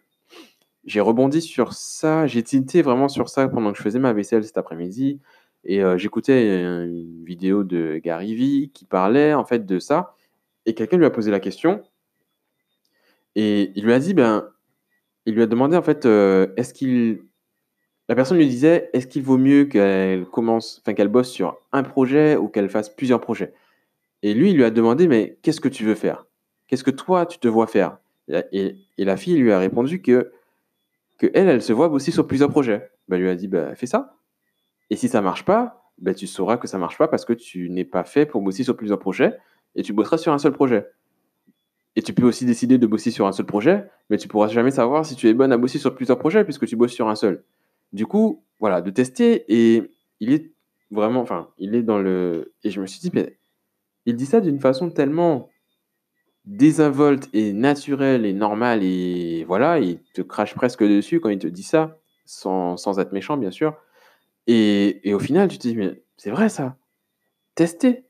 j'ai 0.85 1.01
rebondi 1.01 1.43
sur 1.43 1.73
ça. 1.75 2.27
J'ai 2.27 2.43
tilté 2.43 2.83
vraiment 2.83 3.09
sur 3.09 3.29
ça 3.29 3.49
pendant 3.49 3.73
que 3.73 3.79
je 3.79 3.83
faisais 3.83 3.99
ma 3.99 4.13
vaisselle 4.13 4.45
cet 4.45 4.59
après-midi. 4.59 5.21
Et 5.65 5.83
euh, 5.83 5.99
j'écoutais 5.99 6.63
une 6.65 7.25
vidéo 7.25 7.65
de 7.65 8.01
Gary 8.03 8.35
Vee 8.35 8.71
qui 8.73 8.87
parlait 8.87 9.35
en 9.35 9.45
fait 9.45 9.67
de 9.67 9.79
ça. 9.79 10.17
Et 10.67 10.75
quelqu'un 10.75 10.97
lui 10.97 11.07
a 11.07 11.11
posé 11.11 11.31
la 11.31 11.41
question. 11.41 11.83
Et 13.37 13.73
il 13.77 13.85
lui 13.85 13.93
a 13.93 13.99
dit, 13.99 14.15
ben, 14.15 14.49
il 15.27 15.35
lui 15.35 15.43
a 15.43 15.47
demandé 15.47 15.77
en 15.77 15.83
fait, 15.83 16.07
euh, 16.07 16.49
est-ce 16.57 16.75
qu'il. 16.75 17.23
La 18.09 18.17
personne 18.17 18.39
lui 18.39 18.49
disait, 18.49 18.91
est-ce 18.93 19.07
qu'il 19.07 19.23
vaut 19.23 19.39
mieux 19.39 19.67
qu'elle 19.67 20.27
commence, 20.27 20.81
enfin 20.83 20.95
qu'elle 20.95 21.09
bosse 21.09 21.31
sur 21.31 21.57
un 21.73 21.85
projet 21.85 22.37
ou 22.37 22.49
qu'elle 22.49 22.69
fasse 22.69 22.89
plusieurs 22.89 23.21
projets? 23.21 23.55
Et 24.23 24.35
lui, 24.35 24.51
il 24.51 24.57
lui 24.57 24.65
a 24.65 24.71
demandé, 24.71 25.09
mais 25.09 25.39
qu'est-ce 25.43 25.61
que 25.61 25.69
tu 25.69 25.85
veux 25.85 25.95
faire? 25.95 26.27
Qu'est-ce 26.71 26.85
que 26.85 26.93
toi, 26.93 27.27
tu 27.27 27.41
te 27.41 27.49
vois 27.49 27.67
faire? 27.67 27.99
Et, 28.53 28.77
la 28.97 29.17
fille 29.17 29.37
lui 29.37 29.51
a 29.51 29.59
répondu 29.59 30.03
que, 30.03 30.31
elle, 31.21 31.49
elle 31.49 31.63
se 31.63 31.73
voit 31.73 31.89
bosser 31.89 32.13
sur 32.13 32.29
plusieurs 32.29 32.49
projets. 32.49 32.93
Ben, 33.09 33.17
elle 33.17 33.23
lui 33.23 33.29
a 33.29 33.35
dit, 33.35 33.49
bah, 33.49 33.75
fais 33.75 33.87
ça. 33.87 34.15
Et 34.89 34.95
si 34.95 35.09
ça 35.09 35.21
marche 35.21 35.45
pas, 35.45 35.91
ben, 35.99 36.15
tu 36.15 36.29
sauras 36.29 36.59
que 36.59 36.69
ça 36.69 36.79
marche 36.79 36.97
pas 36.97 37.09
parce 37.09 37.25
que 37.25 37.33
tu 37.33 37.71
n'es 37.71 37.85
pas 37.85 38.05
fait 38.05 38.25
pour 38.25 38.41
bosser 38.41 38.63
sur 38.63 38.77
plusieurs 38.77 39.01
projets 39.01 39.37
et 39.75 39.83
tu 39.83 39.93
bosseras 39.93 40.17
sur 40.17 40.33
un 40.33 40.39
seul 40.39 40.53
projet. 40.53 40.87
Et 41.97 42.03
tu 42.03 42.13
peux 42.13 42.23
aussi 42.25 42.45
décider 42.45 42.79
de 42.79 42.87
bosser 42.87 43.11
sur 43.11 43.27
un 43.27 43.33
seul 43.33 43.47
projet, 43.47 43.91
mais 44.09 44.17
tu 44.17 44.29
pourras 44.29 44.47
jamais 44.47 44.71
savoir 44.71 45.05
si 45.05 45.17
tu 45.17 45.29
es 45.29 45.35
bonne 45.35 45.51
à 45.51 45.57
bosser 45.57 45.81
sur 45.81 45.97
plusieurs 45.97 46.21
projets 46.21 46.45
puisque 46.45 46.67
tu 46.67 46.77
bosses 46.77 46.93
sur 46.93 47.09
un 47.09 47.17
seul. 47.17 47.43
Du 47.93 48.07
coup, 48.07 48.45
voilà, 48.61 48.81
de 48.81 48.91
tester 48.91 49.45
et 49.49 49.91
il 50.21 50.33
est 50.33 50.53
vraiment, 50.93 51.21
enfin, 51.21 51.49
il 51.59 51.75
est 51.75 51.83
dans 51.83 51.99
le. 51.99 52.55
Et 52.63 52.71
je 52.71 52.81
me 52.81 52.87
suis 52.87 53.01
dit, 53.01 53.11
mais 53.13 53.41
il 54.07 54.15
dit 54.15 54.27
ça 54.27 54.41
d'une 54.41 54.61
façon 54.61 54.91
tellement 54.91 55.50
désinvolte 56.45 57.29
et 57.33 57.53
naturel 57.53 58.27
et 58.27 58.33
normal 58.33 58.83
et 58.83 59.45
voilà, 59.45 59.79
il 59.79 60.03
te 60.15 60.23
crache 60.23 60.55
presque 60.55 60.83
dessus 60.85 61.21
quand 61.21 61.29
il 61.29 61.39
te 61.39 61.47
dit 61.47 61.63
ça, 61.63 61.99
sans, 62.25 62.77
sans 62.77 62.99
être 62.99 63.13
méchant 63.13 63.37
bien 63.37 63.51
sûr. 63.51 63.77
Et, 64.47 65.09
et, 65.09 65.15
au 65.15 65.19
final, 65.19 65.49
tu 65.49 65.59
te 65.59 65.69
dis, 65.69 65.77
mais 65.77 66.03
c'est 66.17 66.31
vrai 66.31 66.49
ça, 66.49 66.77
tester, 67.55 68.07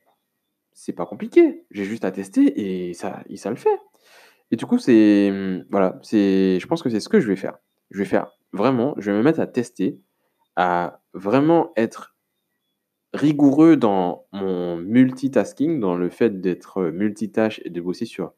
c'est 0.72 0.92
pas 0.92 1.06
compliqué, 1.06 1.64
j'ai 1.70 1.84
juste 1.84 2.04
à 2.04 2.12
tester 2.12 2.88
et 2.88 2.94
ça, 2.94 3.22
ça 3.36 3.50
le 3.50 3.56
fait. 3.56 3.78
Et 4.50 4.56
du 4.56 4.66
coup, 4.66 4.78
c'est 4.78 5.62
voilà, 5.70 5.98
c'est 6.02 6.58
je 6.60 6.66
pense 6.66 6.82
que 6.82 6.90
c'est 6.90 7.00
ce 7.00 7.08
que 7.08 7.20
je 7.20 7.28
vais 7.28 7.36
faire. 7.36 7.58
Je 7.90 7.98
vais 7.98 8.04
faire 8.04 8.32
vraiment, 8.52 8.94
je 8.98 9.10
vais 9.10 9.16
me 9.16 9.22
mettre 9.22 9.40
à 9.40 9.46
tester, 9.46 10.00
à 10.56 11.00
vraiment 11.14 11.72
être 11.76 12.09
rigoureux 13.12 13.76
dans 13.76 14.24
mon 14.32 14.76
multitasking, 14.76 15.80
dans 15.80 15.96
le 15.96 16.10
fait 16.10 16.40
d'être 16.40 16.84
multitâche 16.84 17.60
et 17.64 17.70
de 17.70 17.80
bosser 17.80 18.06
sur 18.06 18.32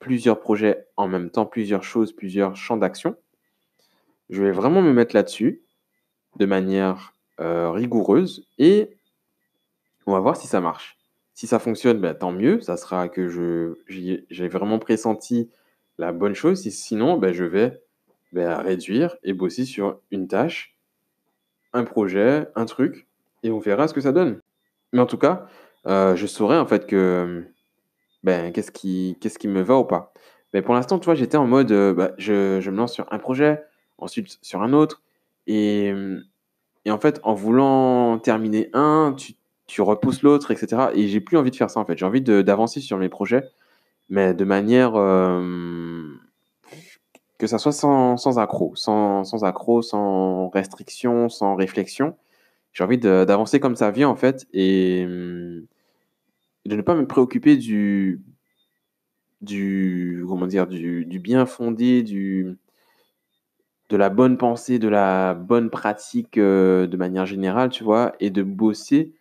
plusieurs 0.00 0.40
projets 0.40 0.86
en 0.96 1.08
même 1.08 1.30
temps, 1.30 1.46
plusieurs 1.46 1.82
choses, 1.82 2.12
plusieurs 2.12 2.56
champs 2.56 2.76
d'action. 2.76 3.16
Je 4.30 4.42
vais 4.42 4.52
vraiment 4.52 4.82
me 4.82 4.92
mettre 4.92 5.14
là-dessus 5.14 5.62
de 6.36 6.46
manière 6.46 7.14
euh, 7.40 7.70
rigoureuse 7.70 8.46
et 8.58 8.96
on 10.06 10.12
va 10.12 10.20
voir 10.20 10.36
si 10.36 10.46
ça 10.46 10.60
marche. 10.60 10.98
Si 11.34 11.46
ça 11.46 11.58
fonctionne, 11.58 12.00
ben, 12.00 12.14
tant 12.14 12.32
mieux, 12.32 12.60
ça 12.60 12.76
sera 12.76 13.08
que 13.08 13.28
j'ai 13.88 14.48
vraiment 14.48 14.78
pressenti 14.78 15.50
la 15.98 16.12
bonne 16.12 16.34
chose. 16.34 16.60
sinon, 16.68 17.18
ben, 17.18 17.32
je 17.32 17.44
vais 17.44 17.82
ben, 18.32 18.56
réduire 18.56 19.16
et 19.22 19.32
bosser 19.32 19.64
sur 19.64 20.00
une 20.10 20.28
tâche, 20.28 20.76
un 21.72 21.84
projet, 21.84 22.46
un 22.54 22.66
truc, 22.66 23.06
et 23.44 23.50
on 23.52 23.60
verra 23.60 23.86
ce 23.86 23.94
que 23.94 24.00
ça 24.00 24.10
donne. 24.10 24.40
Mais 24.92 25.00
en 25.00 25.06
tout 25.06 25.18
cas, 25.18 25.46
euh, 25.86 26.16
je 26.16 26.26
saurai 26.26 26.58
en 26.58 26.66
fait 26.66 26.86
que 26.86 27.44
ben, 28.24 28.52
qu'est-ce 28.52 28.72
qui, 28.72 29.16
qu'est-ce 29.20 29.38
qui 29.38 29.48
me 29.48 29.62
va 29.62 29.76
ou 29.78 29.84
pas. 29.84 30.12
Mais 30.52 30.62
pour 30.62 30.74
l'instant, 30.74 30.98
tu 30.98 31.04
vois, 31.04 31.14
j'étais 31.14 31.36
en 31.36 31.46
mode, 31.46 31.72
euh, 31.72 31.94
bah, 31.94 32.12
je, 32.18 32.60
je, 32.60 32.70
me 32.70 32.76
lance 32.76 32.92
sur 32.92 33.06
un 33.12 33.18
projet, 33.18 33.62
ensuite 33.98 34.38
sur 34.42 34.62
un 34.62 34.72
autre. 34.72 35.02
Et, 35.46 35.92
et 36.84 36.90
en 36.90 36.98
fait, 36.98 37.20
en 37.22 37.34
voulant 37.34 38.18
terminer 38.18 38.70
un, 38.72 39.14
tu, 39.16 39.34
tu 39.66 39.82
repousses 39.82 40.22
l'autre, 40.22 40.50
etc. 40.50 40.90
Et 40.94 41.08
j'ai 41.08 41.20
plus 41.20 41.36
envie 41.36 41.50
de 41.50 41.56
faire 41.56 41.70
ça, 41.70 41.80
en 41.80 41.84
fait. 41.84 41.98
J'ai 41.98 42.06
envie 42.06 42.22
d'avancer 42.22 42.80
sur 42.80 42.98
mes 42.98 43.08
projets, 43.08 43.44
mais 44.08 44.34
de 44.34 44.44
manière 44.44 44.92
euh, 44.96 46.08
que 47.38 47.46
ça 47.46 47.58
soit 47.58 47.72
sans, 47.72 48.16
sans 48.16 48.38
accro, 48.38 48.74
sans, 48.76 49.24
sans 49.24 49.44
accro, 49.44 49.82
sans 49.82 50.48
restriction, 50.48 51.28
sans 51.28 51.56
réflexion. 51.56 52.16
J'ai 52.74 52.84
envie 52.84 52.98
d'avancer 52.98 53.60
comme 53.60 53.76
ça 53.76 53.90
vient, 53.90 54.08
en 54.08 54.16
fait. 54.16 54.46
Et 54.52 55.06
de 56.66 56.76
ne 56.76 56.82
pas 56.82 56.94
me 56.94 57.06
préoccuper 57.06 57.56
du, 57.56 58.20
du 59.40 60.24
comment 60.28 60.46
dire, 60.46 60.66
du, 60.66 61.04
du 61.04 61.18
bien 61.18 61.46
fondé, 61.46 62.02
du, 62.02 62.56
de 63.90 63.96
la 63.96 64.10
bonne 64.10 64.38
pensée, 64.38 64.78
de 64.78 64.88
la 64.88 65.34
bonne 65.34 65.70
pratique 65.70 66.38
euh, 66.38 66.86
de 66.86 66.96
manière 66.96 67.26
générale, 67.26 67.70
tu 67.70 67.84
vois, 67.84 68.14
et 68.20 68.30
de 68.30 68.42
bosser, 68.42 69.12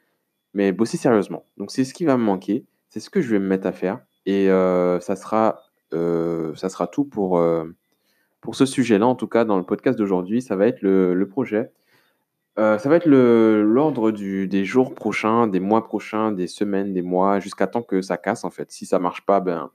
mais 0.54 0.72
bosser 0.72 0.98
sérieusement. 0.98 1.46
Donc 1.58 1.72
c'est 1.72 1.84
ce 1.84 1.94
qui 1.94 2.06
va 2.06 2.18
me 2.18 2.24
manquer, 2.24 2.66
c'est 2.90 3.00
ce 3.00 3.10
que 3.10 3.22
je 3.22 3.30
vais 3.30 3.40
me 3.40 3.48
mettre 3.48 3.68
à 3.68 3.72
faire, 3.72 4.00
et 4.26 4.50
euh, 4.50 5.00
ça, 5.00 5.16
sera, 5.16 5.64
euh, 5.94 6.56
ça 6.56 6.70
sera 6.70 6.88
tout 6.88 7.04
pour, 7.04 7.44
pour 8.40 8.56
ce 8.56 8.66
sujet-là, 8.66 9.06
en 9.06 9.16
tout 9.16 9.28
cas 9.28 9.46
dans 9.46 9.58
le 9.58 9.64
podcast 9.64 9.98
d'aujourd'hui, 9.98 10.42
ça 10.42 10.56
va 10.56 10.68
être 10.68 10.82
le, 10.82 11.14
le 11.14 11.28
projet 11.28 11.72
euh, 12.60 12.78
ça 12.78 12.90
va 12.90 12.98
être 12.98 13.08
l'ordre 13.08 14.12
des 14.12 14.66
jours 14.66 14.94
prochains, 14.94 15.48
des 15.48 15.60
mois 15.60 15.84
prochains, 15.84 16.32
des 16.32 16.48
semaines, 16.48 16.94
des 16.94 17.02
mois, 17.02 17.40
jusqu'à 17.40 17.68
temps 17.68 17.82
que 17.82 18.02
ça 18.02 18.18
casse 18.18 18.44
en 18.44 18.52
fait. 18.52 18.72
Si 18.72 18.86
ça 18.86 19.00
marche 19.00 19.26
pas, 19.26 19.40
ben 19.40 19.72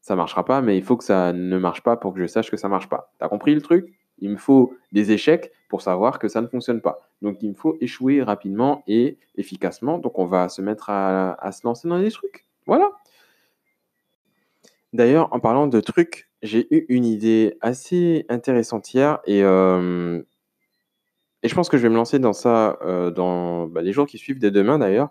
ça 0.00 0.16
marchera 0.16 0.44
pas, 0.44 0.60
mais 0.60 0.76
il 0.76 0.84
faut 0.84 0.98
que 0.98 1.04
ça 1.04 1.32
ne 1.32 1.58
marche 1.58 1.82
pas 1.82 1.96
pour 1.96 2.12
que 2.12 2.20
je 2.20 2.26
sache 2.26 2.50
que 2.50 2.58
ça 2.58 2.68
marche 2.68 2.90
pas. 2.90 3.10
T'as 3.18 3.28
compris 3.28 3.54
le 3.54 3.62
truc? 3.62 3.90
Il 4.18 4.30
me 4.30 4.36
faut 4.36 4.74
des 4.92 5.12
échecs 5.12 5.50
pour 5.70 5.80
savoir 5.80 6.18
que 6.18 6.28
ça 6.28 6.42
ne 6.42 6.46
fonctionne 6.46 6.82
pas. 6.82 7.00
Donc 7.22 7.42
il 7.42 7.48
me 7.48 7.54
faut 7.54 7.76
échouer 7.80 8.22
rapidement 8.22 8.82
et 8.86 9.16
efficacement. 9.36 9.96
Donc 9.98 10.18
on 10.18 10.26
va 10.26 10.50
se 10.50 10.60
mettre 10.60 10.90
à, 10.90 11.50
se 11.52 11.66
lancer 11.66 11.88
dans 11.88 11.98
des 11.98 12.10
trucs. 12.10 12.44
Voilà. 12.66 12.90
D'ailleurs, 14.92 15.32
en 15.32 15.40
parlant 15.40 15.66
de 15.66 15.80
trucs, 15.80 16.28
j'ai 16.42 16.66
eu 16.70 16.84
une 16.90 17.06
idée 17.06 17.56
assez 17.62 18.26
intéressante 18.28 18.92
hier 18.92 19.20
et 19.24 19.42
euh, 19.42 20.22
et 21.44 21.48
je 21.48 21.54
pense 21.54 21.68
que 21.68 21.76
je 21.76 21.82
vais 21.82 21.90
me 21.90 21.94
lancer 21.94 22.18
dans 22.18 22.32
ça 22.32 22.78
euh, 22.82 23.10
dans 23.10 23.66
bah, 23.66 23.82
les 23.82 23.92
jours 23.92 24.06
qui 24.06 24.16
suivent, 24.16 24.38
dès 24.38 24.50
demain 24.50 24.78
d'ailleurs. 24.78 25.10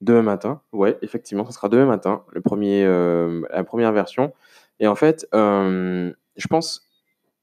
Demain 0.00 0.22
matin, 0.22 0.60
ouais, 0.72 0.98
effectivement, 1.02 1.46
ce 1.46 1.52
sera 1.52 1.68
demain 1.68 1.86
matin, 1.86 2.24
le 2.32 2.40
premier, 2.40 2.84
euh, 2.84 3.42
la 3.52 3.62
première 3.62 3.92
version. 3.92 4.32
Et 4.80 4.88
en 4.88 4.96
fait, 4.96 5.28
euh, 5.32 6.12
je 6.34 6.48
pense 6.48 6.90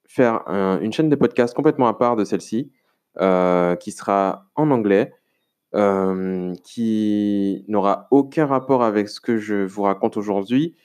faire 0.05 0.43
une 0.81 0.91
chaîne 0.91 1.07
de 1.07 1.15
podcast 1.15 1.55
complètement 1.55 1.87
à 1.87 1.93
part 1.93 2.17
de 2.17 2.25
celle-ci, 2.25 2.73
qui 3.15 3.91
sera 3.91 4.47
en 4.55 4.71
anglais, 4.71 5.13
qui 6.63 7.65
n'aura 7.69 8.07
aucun 8.11 8.45
rapport 8.47 8.83
avec 8.83 9.07
ce 9.07 9.21
que 9.21 9.37
je 9.37 9.55
vous 9.55 9.83
raconte 9.83 10.17
aujourd'hui, 10.17 10.75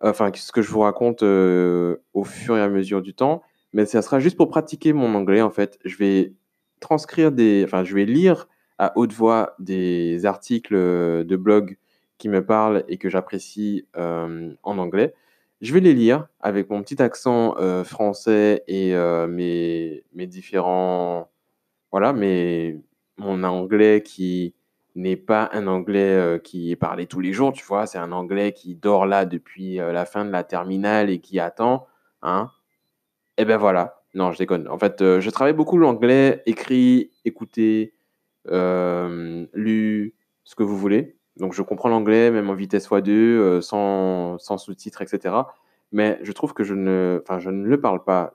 enfin, 0.00 0.30
ce 0.34 0.52
que 0.52 0.62
je 0.62 0.70
vous 0.70 0.80
raconte 0.80 1.22
au 1.22 2.24
fur 2.24 2.56
et 2.56 2.62
à 2.62 2.68
mesure 2.70 3.02
du 3.02 3.12
temps, 3.12 3.42
mais 3.74 3.84
ça 3.84 4.00
sera 4.00 4.20
juste 4.20 4.38
pour 4.38 4.48
pratiquer 4.48 4.94
mon 4.94 5.14
anglais, 5.14 5.42
en 5.42 5.50
fait. 5.50 5.78
Je 5.84 5.96
vais 5.98 6.34
transcrire 6.80 7.32
des, 7.32 7.62
enfin, 7.64 7.84
je 7.84 7.94
vais 7.94 8.06
lire 8.06 8.48
à 8.78 8.92
haute 8.96 9.12
voix 9.12 9.54
des 9.58 10.24
articles 10.24 10.74
euh, 10.74 11.22
de 11.22 11.36
blog 11.36 11.76
qui 12.16 12.30
me 12.30 12.44
parlent 12.44 12.82
et 12.88 12.96
que 12.96 13.10
j'apprécie 13.10 13.86
euh, 13.96 14.52
en 14.62 14.78
anglais. 14.78 15.14
Je 15.60 15.74
vais 15.74 15.80
les 15.80 15.92
lire 15.92 16.28
avec 16.40 16.70
mon 16.70 16.82
petit 16.82 17.00
accent 17.02 17.54
euh, 17.58 17.84
français 17.84 18.64
et 18.66 18.94
mes, 19.28 20.02
mes 20.14 20.26
différents, 20.26 21.30
voilà, 21.92 22.14
mais 22.14 22.78
mon 23.18 23.44
anglais 23.44 24.02
qui 24.02 24.54
n'est 24.94 25.18
pas 25.18 25.50
un 25.52 25.66
anglais 25.66 26.40
qui 26.42 26.72
est 26.72 26.76
parlé 26.76 27.06
tous 27.06 27.20
les 27.20 27.34
jours, 27.34 27.52
tu 27.52 27.64
vois, 27.64 27.86
c'est 27.86 27.98
un 27.98 28.12
anglais 28.12 28.52
qui 28.52 28.74
dort 28.74 29.04
là 29.04 29.26
depuis 29.26 29.76
la 29.76 30.06
fin 30.06 30.24
de 30.24 30.30
la 30.30 30.44
terminale 30.44 31.10
et 31.10 31.20
qui 31.20 31.38
attend, 31.38 31.86
hein. 32.22 32.50
Et 33.36 33.44
ben 33.44 33.58
voilà, 33.58 33.99
non, 34.14 34.32
je 34.32 34.38
déconne. 34.38 34.68
En 34.68 34.78
fait, 34.78 35.02
euh, 35.02 35.20
je 35.20 35.30
travaille 35.30 35.52
beaucoup 35.52 35.78
l'anglais, 35.78 36.42
écrit, 36.46 37.10
écouté, 37.24 37.94
euh, 38.48 39.46
lu, 39.54 40.14
ce 40.44 40.56
que 40.56 40.62
vous 40.64 40.76
voulez. 40.76 41.16
Donc, 41.36 41.52
je 41.54 41.62
comprends 41.62 41.88
l'anglais, 41.88 42.30
même 42.30 42.50
en 42.50 42.54
vitesse 42.54 42.88
x2, 42.88 43.10
euh, 43.10 43.60
sans, 43.60 44.38
sous-titres, 44.58 45.02
etc. 45.02 45.34
Mais 45.92 46.18
je 46.22 46.32
trouve 46.32 46.54
que 46.54 46.64
je 46.64 46.74
ne, 46.74 47.22
je 47.38 47.50
ne 47.50 47.66
le 47.66 47.80
parle 47.80 48.02
pas 48.04 48.34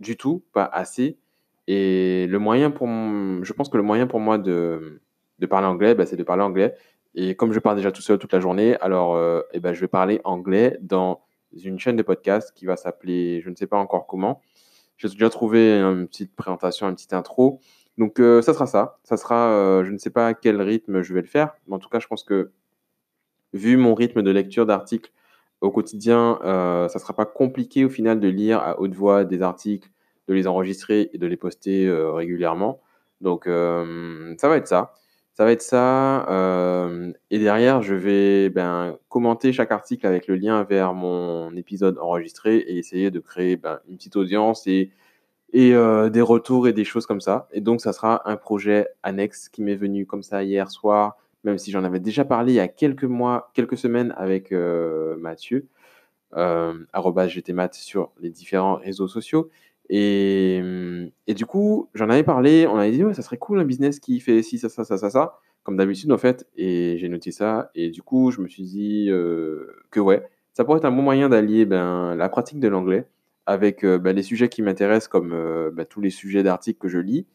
du 0.00 0.16
tout, 0.16 0.44
pas 0.52 0.64
assez. 0.64 1.18
Et 1.68 2.26
le 2.28 2.38
moyen 2.38 2.70
pour, 2.70 2.88
je 2.88 3.52
pense 3.52 3.68
que 3.68 3.76
le 3.76 3.82
moyen 3.82 4.06
pour 4.06 4.20
moi 4.20 4.36
de, 4.38 5.00
de 5.38 5.46
parler 5.46 5.66
anglais, 5.66 5.94
bah, 5.94 6.06
c'est 6.06 6.16
de 6.16 6.24
parler 6.24 6.42
anglais. 6.42 6.74
Et 7.14 7.36
comme 7.36 7.52
je 7.52 7.60
parle 7.60 7.76
déjà 7.76 7.92
tout 7.92 8.02
seul 8.02 8.18
toute 8.18 8.32
la 8.32 8.40
journée, 8.40 8.76
alors 8.80 9.18
eh 9.52 9.60
ben, 9.60 9.72
je 9.72 9.80
vais 9.80 9.88
parler 9.88 10.20
anglais 10.24 10.76
dans 10.82 11.22
une 11.52 11.78
chaîne 11.78 11.96
de 11.96 12.02
podcast 12.02 12.52
qui 12.54 12.66
va 12.66 12.76
s'appeler, 12.76 13.40
je 13.40 13.48
ne 13.48 13.54
sais 13.54 13.66
pas 13.66 13.78
encore 13.78 14.06
comment, 14.06 14.42
j'ai 14.96 15.08
déjà 15.08 15.30
trouvé 15.30 15.80
une 15.80 16.06
petite 16.06 16.34
présentation, 16.34 16.88
une 16.88 16.94
petite 16.94 17.12
intro. 17.12 17.60
Donc, 17.98 18.20
euh, 18.20 18.42
ça 18.42 18.54
sera 18.54 18.66
ça. 18.66 18.98
Ça 19.04 19.16
sera, 19.16 19.50
euh, 19.50 19.84
je 19.84 19.92
ne 19.92 19.98
sais 19.98 20.10
pas 20.10 20.28
à 20.28 20.34
quel 20.34 20.60
rythme 20.60 21.02
je 21.02 21.14
vais 21.14 21.20
le 21.20 21.26
faire, 21.26 21.54
mais 21.66 21.74
en 21.74 21.78
tout 21.78 21.88
cas, 21.88 22.00
je 22.00 22.06
pense 22.06 22.24
que 22.24 22.50
vu 23.52 23.76
mon 23.76 23.94
rythme 23.94 24.22
de 24.22 24.30
lecture 24.30 24.66
d'articles 24.66 25.12
au 25.60 25.70
quotidien, 25.70 26.40
euh, 26.44 26.88
ça 26.88 26.98
ne 26.98 27.00
sera 27.00 27.14
pas 27.14 27.26
compliqué 27.26 27.84
au 27.84 27.90
final 27.90 28.20
de 28.20 28.28
lire 28.28 28.58
à 28.58 28.80
haute 28.80 28.94
voix 28.94 29.24
des 29.24 29.42
articles, 29.42 29.90
de 30.28 30.34
les 30.34 30.46
enregistrer 30.46 31.10
et 31.12 31.18
de 31.18 31.26
les 31.26 31.36
poster 31.36 31.88
régulièrement. 31.90 32.80
Donc, 33.20 33.44
ça 33.46 34.48
va 34.48 34.56
être 34.56 34.68
ça. 34.68 34.94
Ça 35.34 35.44
va 35.44 35.50
être 35.50 35.62
ça. 35.62 36.28
Euh, 36.30 37.12
et 37.30 37.40
derrière, 37.40 37.82
je 37.82 37.94
vais 37.94 38.50
ben, 38.50 38.96
commenter 39.08 39.52
chaque 39.52 39.72
article 39.72 40.06
avec 40.06 40.28
le 40.28 40.36
lien 40.36 40.62
vers 40.62 40.94
mon 40.94 41.54
épisode 41.56 41.98
enregistré 41.98 42.58
et 42.58 42.78
essayer 42.78 43.10
de 43.10 43.18
créer 43.18 43.56
ben, 43.56 43.80
une 43.88 43.96
petite 43.96 44.14
audience 44.14 44.68
et, 44.68 44.92
et 45.52 45.74
euh, 45.74 46.08
des 46.08 46.20
retours 46.20 46.68
et 46.68 46.72
des 46.72 46.84
choses 46.84 47.06
comme 47.06 47.20
ça. 47.20 47.48
Et 47.52 47.60
donc, 47.60 47.80
ça 47.80 47.92
sera 47.92 48.28
un 48.30 48.36
projet 48.36 48.86
annexe 49.02 49.48
qui 49.48 49.62
m'est 49.62 49.74
venu 49.74 50.06
comme 50.06 50.22
ça 50.22 50.44
hier 50.44 50.70
soir, 50.70 51.16
même 51.42 51.58
si 51.58 51.72
j'en 51.72 51.82
avais 51.82 52.00
déjà 52.00 52.24
parlé 52.24 52.52
il 52.52 52.56
y 52.56 52.60
a 52.60 52.68
quelques 52.68 53.04
mois, 53.04 53.50
quelques 53.54 53.76
semaines 53.76 54.14
avec 54.16 54.52
euh, 54.52 55.16
Mathieu, 55.16 55.66
euh, 56.36 56.74
sur 57.72 58.12
les 58.20 58.30
différents 58.30 58.76
réseaux 58.76 59.08
sociaux. 59.08 59.50
Et, 59.90 60.62
et 61.26 61.34
du 61.34 61.46
coup, 61.46 61.88
j'en 61.94 62.08
avais 62.10 62.22
parlé, 62.22 62.66
on 62.66 62.76
avait 62.76 62.90
dit, 62.90 63.04
ouais, 63.04 63.14
ça 63.14 63.22
serait 63.22 63.36
cool 63.38 63.60
un 63.60 63.64
business 63.64 64.00
qui 64.00 64.20
fait 64.20 64.42
ci, 64.42 64.58
ça, 64.58 64.68
ça, 64.68 64.84
ça, 64.84 64.96
ça, 64.96 65.10
ça, 65.10 65.38
comme 65.62 65.76
d'habitude 65.76 66.12
en 66.12 66.18
fait. 66.18 66.46
Et 66.56 66.96
j'ai 66.98 67.08
noté 67.08 67.32
ça. 67.32 67.70
Et 67.74 67.90
du 67.90 68.02
coup, 68.02 68.30
je 68.30 68.40
me 68.40 68.48
suis 68.48 68.62
dit 68.64 69.08
euh, 69.10 69.66
que 69.90 70.00
ouais, 70.00 70.26
ça 70.54 70.64
pourrait 70.64 70.78
être 70.78 70.84
un 70.84 70.92
bon 70.92 71.02
moyen 71.02 71.28
d'allier 71.28 71.66
ben, 71.66 72.14
la 72.14 72.28
pratique 72.28 72.60
de 72.60 72.68
l'anglais 72.68 73.06
avec 73.46 73.84
euh, 73.84 73.98
ben, 73.98 74.16
les 74.16 74.22
sujets 74.22 74.48
qui 74.48 74.62
m'intéressent, 74.62 75.08
comme 75.08 75.32
euh, 75.32 75.70
ben, 75.70 75.84
tous 75.84 76.00
les 76.00 76.10
sujets 76.10 76.42
d'articles 76.42 76.78
que 76.78 76.88
je 76.88 76.98
lis, 76.98 77.26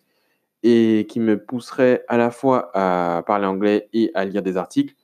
et 0.64 1.06
qui 1.10 1.20
me 1.20 1.38
pousseraient 1.38 2.04
à 2.08 2.18
la 2.18 2.32
fois 2.32 2.72
à 2.74 3.24
parler 3.24 3.46
anglais 3.46 3.90
et 3.94 4.12
à 4.16 4.26
lire 4.26 4.42
des 4.42 4.58
articles, 4.58 4.96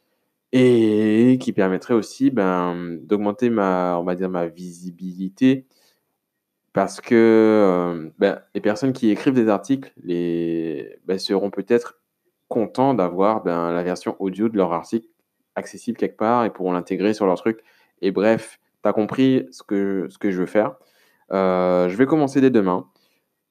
et 0.52 1.38
qui 1.42 1.54
permettraient 1.54 1.94
aussi 1.94 2.32
d'augmenter 2.32 3.50
ma, 3.50 4.02
ma 4.04 4.48
visibilité 4.48 5.66
parce 6.75 7.00
que 7.00 7.15
euh, 7.15 8.10
ben, 8.20 8.41
les 8.53 8.60
personnes 8.60 8.91
qui 8.91 9.10
écrivent 9.10 9.34
des 9.34 9.48
articles 9.48 9.94
les, 10.03 11.00
ben, 11.05 11.17
seront 11.17 11.50
peut-être 11.50 12.01
contents 12.50 12.94
d'avoir 12.94 13.44
ben, 13.44 13.72
la 13.72 13.82
version 13.82 14.17
audio 14.20 14.50
de 14.50 14.58
leur 14.58 14.74
article 14.74 15.08
accessible 15.55 15.98
quelque 15.98 16.17
part 16.17 16.44
et 16.44 16.50
pourront 16.50 16.74
l'intégrer 16.74 17.13
sur 17.13 17.27
leur 17.27 17.38
truc. 17.38 17.62
Et 18.01 18.12
bref, 18.12 18.60
tu 18.84 18.89
as 18.89 18.91
compris 18.91 19.48
ce 19.51 19.63
que, 19.63 20.10
je 20.22 20.38
veux 20.38 20.46
faire. 20.46 20.75
Euh, 21.32 21.88
je 21.88 21.96
vais 21.96 22.05
commencer 22.05 22.41
dès 22.41 22.50
demain. 22.50 22.89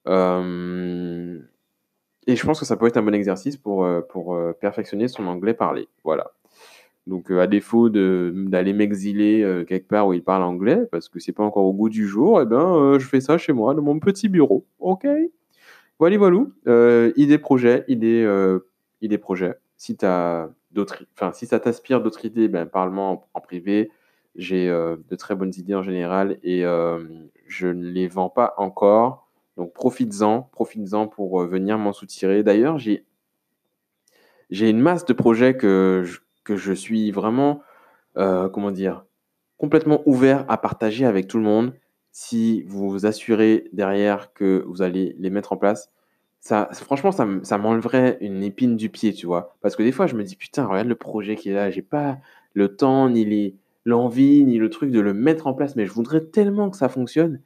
Euh, 0.07 1.39
et 2.27 2.35
je 2.35 2.45
pense 2.45 2.59
que 2.59 2.65
ça 2.67 2.77
peut 2.77 2.85
être 2.85 2.97
un 2.97 3.01
bon 3.01 3.15
exercice 3.15 3.57
pour, 3.57 3.87
pour 4.09 4.37
perfectionner 4.61 5.07
son 5.07 5.25
anglais 5.25 5.55
parlé. 5.55 5.89
Voilà. 6.03 6.31
Donc, 7.07 7.29
à 7.29 7.47
défaut 7.47 7.89
d'aller 7.89 8.73
m'exiler 8.73 9.63
quelque 9.67 9.87
part 9.87 10.07
où 10.07 10.13
il 10.13 10.23
parle 10.23 10.43
anglais, 10.43 10.87
parce 10.91 11.07
que 11.07 11.19
c'est 11.19 11.33
pas 11.33 11.43
encore 11.43 11.65
au 11.65 11.73
goût 11.73 11.89
du 11.89 12.07
jour, 12.07 12.41
eh 12.41 12.45
ben, 12.45 12.97
je 12.97 13.05
fais 13.05 13.21
ça 13.21 13.37
chez 13.37 13.53
moi, 13.53 13.75
dans 13.75 13.83
mon 13.83 13.99
petit 13.99 14.27
bureau. 14.27 14.65
OK? 14.79 15.05
Voilà, 15.99 16.17
voilà. 16.17 17.11
idée 17.15 17.37
projet, 17.37 17.85
idée, 17.87 18.27
idée 19.01 19.17
projet. 19.19 19.55
Si, 19.77 19.97
as 20.01 20.49
enfin, 21.15 21.31
si 21.33 21.45
ça 21.45 21.59
t'aspire 21.59 22.01
d'autres 22.01 22.25
idées, 22.25 22.47
ben, 22.47 22.65
parle-moi 22.65 23.23
en, 23.33 23.41
privé. 23.41 23.91
J'ai 24.35 24.67
de 24.67 25.15
très 25.15 25.35
bonnes 25.35 25.53
idées 25.57 25.75
en 25.75 25.83
général 25.83 26.39
et 26.43 26.63
je 27.47 27.67
ne 27.67 27.85
les 27.85 28.07
vends 28.07 28.29
pas 28.29 28.53
encore. 28.57 29.29
Donc 29.57 29.73
profites-en, 29.73 30.41
profites-en 30.51 31.07
pour 31.07 31.45
venir 31.45 31.77
m'en 31.77 31.93
soutirer. 31.93 32.43
D'ailleurs, 32.43 32.77
j'ai 32.77 33.05
une 34.51 34.81
masse 34.81 35.05
de 35.05 35.13
projets 35.13 35.55
que 35.55 36.03
je, 36.05 36.19
que 36.45 36.55
je 36.55 36.71
suis 36.71 37.11
vraiment, 37.11 37.61
comment 38.15 38.71
dire, 38.71 39.05
complètement 39.57 40.01
ouvert 40.05 40.45
à 40.47 40.57
partager 40.57 41.05
avec 41.05 41.27
tout 41.27 41.37
le 41.37 41.43
monde. 41.43 41.73
Si 42.11 42.63
vous 42.63 42.89
vous 42.89 43.05
assurez 43.05 43.67
derrière 43.73 44.31
que 44.33 44.63
vous 44.67 44.81
allez 44.81 45.15
les 45.19 45.29
mettre 45.29 45.51
en 45.51 45.57
place, 45.57 45.91
franchement, 46.73 47.11
ça, 47.11 47.27
ça 47.43 47.57
m'enleverait 47.57 48.17
une 48.21 48.43
épine 48.43 48.77
du 48.77 48.89
pied, 48.89 49.13
tu 49.13 49.25
vois. 49.25 49.57
Parce 49.61 49.75
que 49.75 49.83
des 49.83 49.91
fois, 49.91 50.07
je 50.07 50.15
me 50.15 50.23
dis, 50.23 50.35
putain, 50.35 50.65
regarde 50.65 50.87
le 50.87 50.95
projet 50.95 51.35
qui 51.35 51.49
est 51.49 51.53
là, 51.53 51.71
j'ai 51.71 51.81
pas 51.81 52.17
le 52.53 52.75
temps 52.75 53.09
ni 53.09 53.57
l'envie 53.85 54.43
ni 54.43 54.57
le 54.57 54.69
truc 54.69 54.91
de 54.91 54.99
le 54.99 55.13
mettre 55.13 55.47
en 55.47 55.53
place, 55.53 55.75
mais 55.75 55.85
je 55.85 55.91
voudrais 55.91 56.21
tellement 56.21 56.69
que 56.69 56.77
ça 56.77 56.89
fonctionne. 56.89 57.41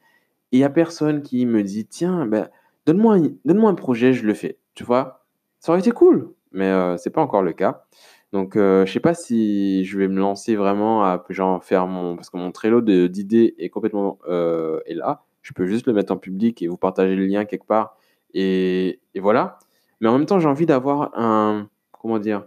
Et 0.51 0.57
il 0.57 0.59
n'y 0.59 0.65
a 0.65 0.69
personne 0.69 1.21
qui 1.21 1.45
me 1.45 1.63
dit, 1.63 1.85
tiens, 1.85 2.25
ben, 2.25 2.49
donne-moi 2.85 3.15
un, 3.15 3.29
donne 3.45 3.65
un 3.65 3.75
projet, 3.75 4.13
je 4.13 4.25
le 4.25 4.33
fais. 4.33 4.57
Tu 4.75 4.83
vois, 4.83 5.25
ça 5.59 5.71
aurait 5.71 5.81
été 5.81 5.91
cool, 5.91 6.33
mais 6.51 6.65
euh, 6.65 6.97
c'est 6.97 7.09
pas 7.09 7.21
encore 7.21 7.43
le 7.43 7.53
cas. 7.53 7.85
Donc, 8.31 8.55
euh, 8.55 8.85
je 8.85 8.91
sais 8.91 8.99
pas 8.99 9.13
si 9.13 9.83
je 9.85 9.97
vais 9.97 10.07
me 10.07 10.19
lancer 10.19 10.55
vraiment 10.55 11.03
à 11.03 11.23
genre 11.29 11.63
faire 11.63 11.87
mon. 11.87 12.15
Parce 12.15 12.29
que 12.29 12.37
mon 12.37 12.51
Trello 12.51 12.81
d'idées 12.81 13.55
est 13.57 13.69
complètement 13.69 14.19
euh, 14.27 14.79
est 14.85 14.93
là. 14.93 15.23
Je 15.41 15.53
peux 15.53 15.65
juste 15.65 15.87
le 15.87 15.93
mettre 15.93 16.13
en 16.13 16.17
public 16.17 16.61
et 16.61 16.67
vous 16.67 16.77
partager 16.77 17.15
le 17.15 17.25
lien 17.25 17.45
quelque 17.45 17.65
part. 17.65 17.97
Et, 18.33 18.99
voilà. 19.15 19.57
Mais 20.01 20.09
en 20.09 20.17
même 20.17 20.27
temps, 20.27 20.39
j'ai 20.39 20.47
envie 20.47 20.65
d'avoir 20.65 21.11
un. 21.17 21.69
Comment 21.91 22.19
dire 22.19 22.45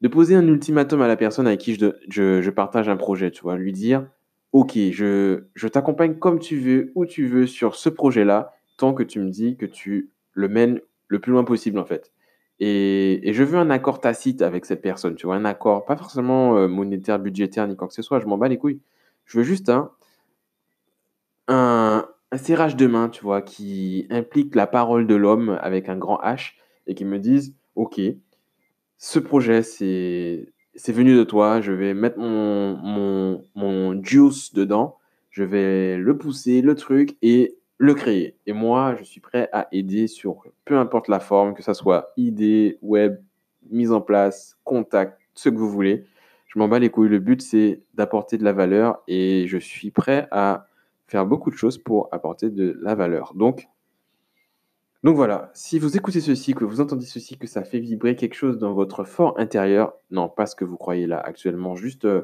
de 0.00 0.08
poser 0.08 0.34
un 0.34 0.46
ultimatum 0.46 1.00
à 1.00 1.08
la 1.08 1.16
personne 1.16 1.46
avec 1.46 1.60
qui 1.60 1.74
je, 1.76 2.50
partage 2.50 2.90
un 2.90 2.96
projet, 2.96 3.30
tu 3.30 3.40
vois, 3.40 3.56
lui 3.56 3.72
dire, 3.72 4.06
ok, 4.52 4.72
je, 4.92 5.44
je 5.54 5.68
t'accompagne 5.68 6.18
comme 6.18 6.40
tu 6.40 6.58
veux, 6.58 6.92
où 6.94 7.06
tu 7.06 7.26
veux 7.26 7.46
sur 7.46 7.74
ce 7.74 7.88
projet-là, 7.88 8.52
tant 8.76 8.92
que 8.92 9.02
tu 9.02 9.18
me 9.18 9.30
dis 9.30 9.56
que 9.56 9.64
tu 9.64 10.10
le 10.34 10.48
mènes 10.48 10.82
le 11.08 11.20
plus 11.20 11.32
loin 11.32 11.44
possible, 11.44 11.78
en 11.78 11.86
fait. 11.86 12.12
Et, 12.66 13.32
je 13.34 13.44
veux 13.44 13.58
un 13.58 13.68
accord 13.68 14.00
tacite 14.00 14.40
avec 14.40 14.64
cette 14.64 14.80
personne, 14.80 15.16
tu 15.16 15.26
vois, 15.26 15.36
un 15.36 15.44
accord, 15.44 15.84
pas 15.84 15.96
forcément 15.96 16.56
euh, 16.56 16.66
monétaire, 16.66 17.18
budgétaire, 17.18 17.68
ni 17.68 17.76
quoi 17.76 17.88
que 17.88 17.92
ce 17.94 18.00
soit, 18.00 18.20
je 18.20 18.26
m'en 18.26 18.38
bats 18.38 18.48
les 18.48 18.56
couilles. 18.56 18.80
Je 19.26 19.36
veux 19.38 19.44
juste 19.44 19.70
un, 21.48 22.06
serrage 22.36 22.74
de 22.74 22.86
main, 22.86 23.10
tu 23.10 23.22
vois, 23.22 23.42
qui 23.42 24.06
implique 24.08 24.54
la 24.54 24.66
parole 24.66 25.06
de 25.06 25.14
l'homme 25.14 25.58
avec 25.60 25.90
un 25.90 25.96
grand 25.96 26.18
H 26.22 26.54
et 26.86 26.94
qui 26.94 27.04
me 27.04 27.18
dise, 27.18 27.54
ok, 27.76 28.00
ce 28.96 29.18
projet, 29.18 29.62
c'est 29.62 30.48
c'est 30.74 30.92
venu 30.92 31.14
de 31.14 31.22
toi, 31.22 31.60
je 31.60 31.70
vais 31.70 31.94
mettre 31.94 32.18
mon, 32.18 32.76
mon, 32.78 33.44
mon 33.54 34.02
juice 34.02 34.54
dedans, 34.54 34.96
je 35.30 35.44
vais 35.44 35.98
le 35.98 36.16
pousser, 36.16 36.62
le 36.62 36.74
truc, 36.74 37.16
et 37.22 37.56
le 37.78 37.94
créer. 37.94 38.36
Et 38.46 38.52
moi, 38.52 38.94
je 38.98 39.04
suis 39.04 39.20
prêt 39.20 39.48
à 39.52 39.68
aider 39.72 40.06
sur 40.06 40.44
peu 40.64 40.78
importe 40.78 41.08
la 41.08 41.20
forme, 41.20 41.54
que 41.54 41.62
ce 41.62 41.72
soit 41.74 42.12
idée, 42.16 42.78
web, 42.82 43.20
mise 43.70 43.92
en 43.92 44.00
place, 44.00 44.56
contact, 44.64 45.18
ce 45.34 45.48
que 45.48 45.56
vous 45.56 45.70
voulez. 45.70 46.06
Je 46.46 46.58
m'en 46.58 46.68
bats 46.68 46.78
les 46.78 46.90
couilles. 46.90 47.08
Le 47.08 47.18
but, 47.18 47.42
c'est 47.42 47.82
d'apporter 47.94 48.38
de 48.38 48.44
la 48.44 48.52
valeur 48.52 49.02
et 49.08 49.46
je 49.48 49.58
suis 49.58 49.90
prêt 49.90 50.28
à 50.30 50.66
faire 51.06 51.26
beaucoup 51.26 51.50
de 51.50 51.56
choses 51.56 51.78
pour 51.78 52.08
apporter 52.12 52.50
de 52.50 52.78
la 52.80 52.94
valeur. 52.94 53.34
Donc, 53.34 53.68
donc 55.02 55.16
voilà, 55.16 55.50
si 55.52 55.78
vous 55.78 55.98
écoutez 55.98 56.22
ceci, 56.22 56.54
que 56.54 56.64
vous 56.64 56.80
entendez 56.80 57.04
ceci, 57.04 57.36
que 57.36 57.46
ça 57.46 57.62
fait 57.62 57.78
vibrer 57.78 58.16
quelque 58.16 58.34
chose 58.34 58.56
dans 58.56 58.72
votre 58.72 59.04
fort 59.04 59.38
intérieur, 59.38 59.92
non 60.10 60.30
pas 60.30 60.46
ce 60.46 60.56
que 60.56 60.64
vous 60.64 60.78
croyez 60.78 61.06
là 61.06 61.20
actuellement, 61.20 61.76
juste, 61.76 62.06
euh, 62.06 62.22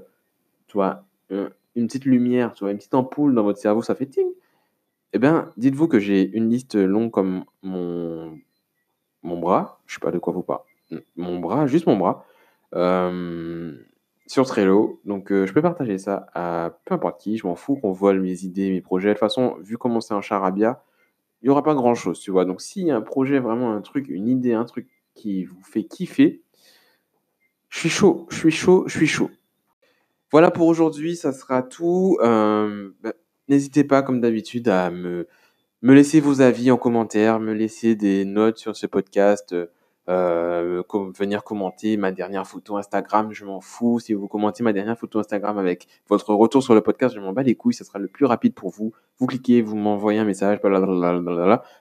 euh, 1.31 1.51
une 1.77 1.89
petite 1.89 2.07
lumière, 2.07 2.55
une 2.63 2.79
petite 2.79 2.95
ampoule 2.95 3.35
dans 3.35 3.43
votre 3.43 3.59
cerveau, 3.59 3.83
ça 3.83 3.95
fait 3.95 4.07
ting. 4.07 4.29
Eh 5.13 5.19
bien, 5.19 5.51
dites-vous 5.57 5.89
que 5.89 5.99
j'ai 5.99 6.31
une 6.37 6.49
liste 6.51 6.77
longue 6.77 7.11
comme 7.11 7.45
mon, 7.63 8.39
bras, 9.23 9.81
je 9.87 9.95
sais 9.95 10.01
pas 10.01 10.13
de 10.13 10.19
quoi 10.19 10.33
vous 10.33 10.43
parlez, 10.43 10.65
mon 11.17 11.39
bras, 11.41 11.67
juste 11.67 11.87
mon 11.87 11.97
bras, 11.97 12.25
euh, 12.75 13.75
sur 14.27 14.47
Trello. 14.47 15.01
Donc, 15.05 15.31
je 15.31 15.53
peux 15.53 15.63
partager 15.63 15.99
ça 15.99 16.27
à 16.35 16.79
peu 16.85 16.95
importe 16.95 17.21
qui, 17.21 17.37
je 17.37 17.47
m'en 17.47 17.57
fous 17.57 17.77
qu'on 17.77 17.93
vole 17.93 18.21
mes 18.21 18.45
idées, 18.45 18.71
mes 18.71 18.81
projets. 18.81 19.09
De 19.09 19.15
toute 19.15 19.21
façon, 19.21 19.57
vu 19.61 19.77
comment 19.79 20.01
c'est 20.01 20.15
un 20.15 20.21
charabia, 20.21 20.85
il 21.43 21.47
n'y 21.47 21.51
aura 21.51 21.63
pas 21.63 21.75
grand-chose, 21.75 22.21
tu 22.21 22.31
vois. 22.31 22.45
Donc, 22.45 22.61
s'il 22.61 22.87
y 22.87 22.91
a 22.91 22.97
un 22.97 23.01
projet, 23.01 23.41
vraiment 23.41 23.73
un 23.73 23.81
truc, 23.81 24.07
une 24.09 24.29
idée, 24.29 24.53
un 24.53 24.65
truc 24.65 24.89
qui 25.15 25.45
vous 25.45 25.63
fait 25.63 25.85
kiffer, 25.85 26.43
je 27.69 27.79
suis 27.79 27.89
chaud, 27.89 28.27
je 28.31 28.37
suis 28.37 28.51
chaud, 28.51 28.85
je 28.87 28.97
suis 28.97 29.07
chaud. 29.07 29.31
Voilà 30.31 30.51
pour 30.51 30.67
aujourd'hui, 30.67 31.17
ça 31.17 31.33
sera 31.33 31.63
tout. 31.63 32.19
Euh, 32.21 32.91
bah, 33.03 33.13
n'hésitez 33.51 33.85
pas, 33.85 34.03
comme 34.03 34.21
d'habitude, 34.21 34.69
à 34.69 34.91
me, 34.91 35.27
laisser 35.83 36.21
vos 36.21 36.41
avis 36.41 36.71
en 36.71 36.79
commentaire, 36.79 37.41
me 37.41 37.53
laisser 37.53 37.97
des 37.97 38.25
notes 38.25 38.59
sur 38.59 38.77
ce 38.77 38.87
podcast. 38.87 39.55
Euh, 40.09 40.83
venir 41.17 41.45
commenter 41.45 41.97
ma 41.97 42.11
dernière 42.11 42.47
photo 42.47 42.77
Instagram, 42.77 43.33
je 43.33 43.45
m'en 43.45 43.61
fous. 43.61 44.01
Si 44.01 44.15
vous 44.15 44.27
commentez 44.27 44.63
ma 44.63 44.73
dernière 44.73 44.99
photo 44.99 45.21
Instagram 45.21 45.59
avec 45.59 45.87
votre 46.09 46.35
retour 46.35 46.63
sur 46.63 46.75
le 46.75 46.81
podcast, 46.81 47.15
je 47.15 47.21
m'en 47.21 47.33
bats 47.33 47.43
les 47.43 47.55
couilles, 47.55 47.75
ça 47.75 47.85
sera 47.85 47.99
le 47.99 48.09
plus 48.09 48.25
rapide 48.25 48.55
pour 48.55 48.71
vous. 48.71 48.93
Vous 49.19 49.27
cliquez, 49.27 49.63
vous 49.63 49.77
m'envoyez 49.77 50.19
un 50.19 50.25
message, 50.25 50.59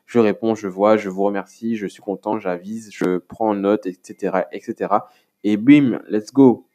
je 0.05 0.19
réponds, 0.19 0.53
je 0.53 0.67
vois, 0.67 0.97
je 0.97 1.09
vous 1.09 1.23
remercie, 1.23 1.75
je 1.75 1.87
suis 1.87 2.01
content, 2.01 2.37
j'avise, 2.37 2.91
je 2.91 3.17
prends 3.17 3.55
note, 3.55 3.87
etc., 3.87 4.41
etc. 4.51 4.93
Et 5.43 5.57
bim, 5.57 5.99
let's 6.07 6.31
go. 6.31 6.67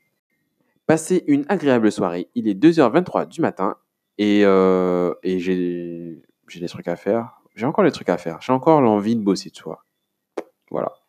Passez 0.86 1.24
une 1.28 1.44
agréable 1.48 1.92
soirée. 1.92 2.28
Il 2.34 2.48
est 2.48 2.54
2h23 2.54 3.28
du 3.28 3.40
matin 3.40 3.76
et, 4.18 4.42
euh, 4.44 5.14
et 5.22 5.38
j'ai 5.40 6.20
des 6.54 6.68
trucs 6.68 6.88
à 6.88 6.96
faire. 6.96 7.40
J'ai 7.54 7.66
encore 7.66 7.84
des 7.84 7.92
trucs 7.92 8.08
à 8.08 8.18
faire. 8.18 8.40
J'ai 8.40 8.52
encore 8.52 8.80
l'envie 8.80 9.16
de 9.16 9.22
bosser, 9.22 9.50
tu 9.50 9.62
vois. 9.62 9.84
Voilà. 10.70 10.94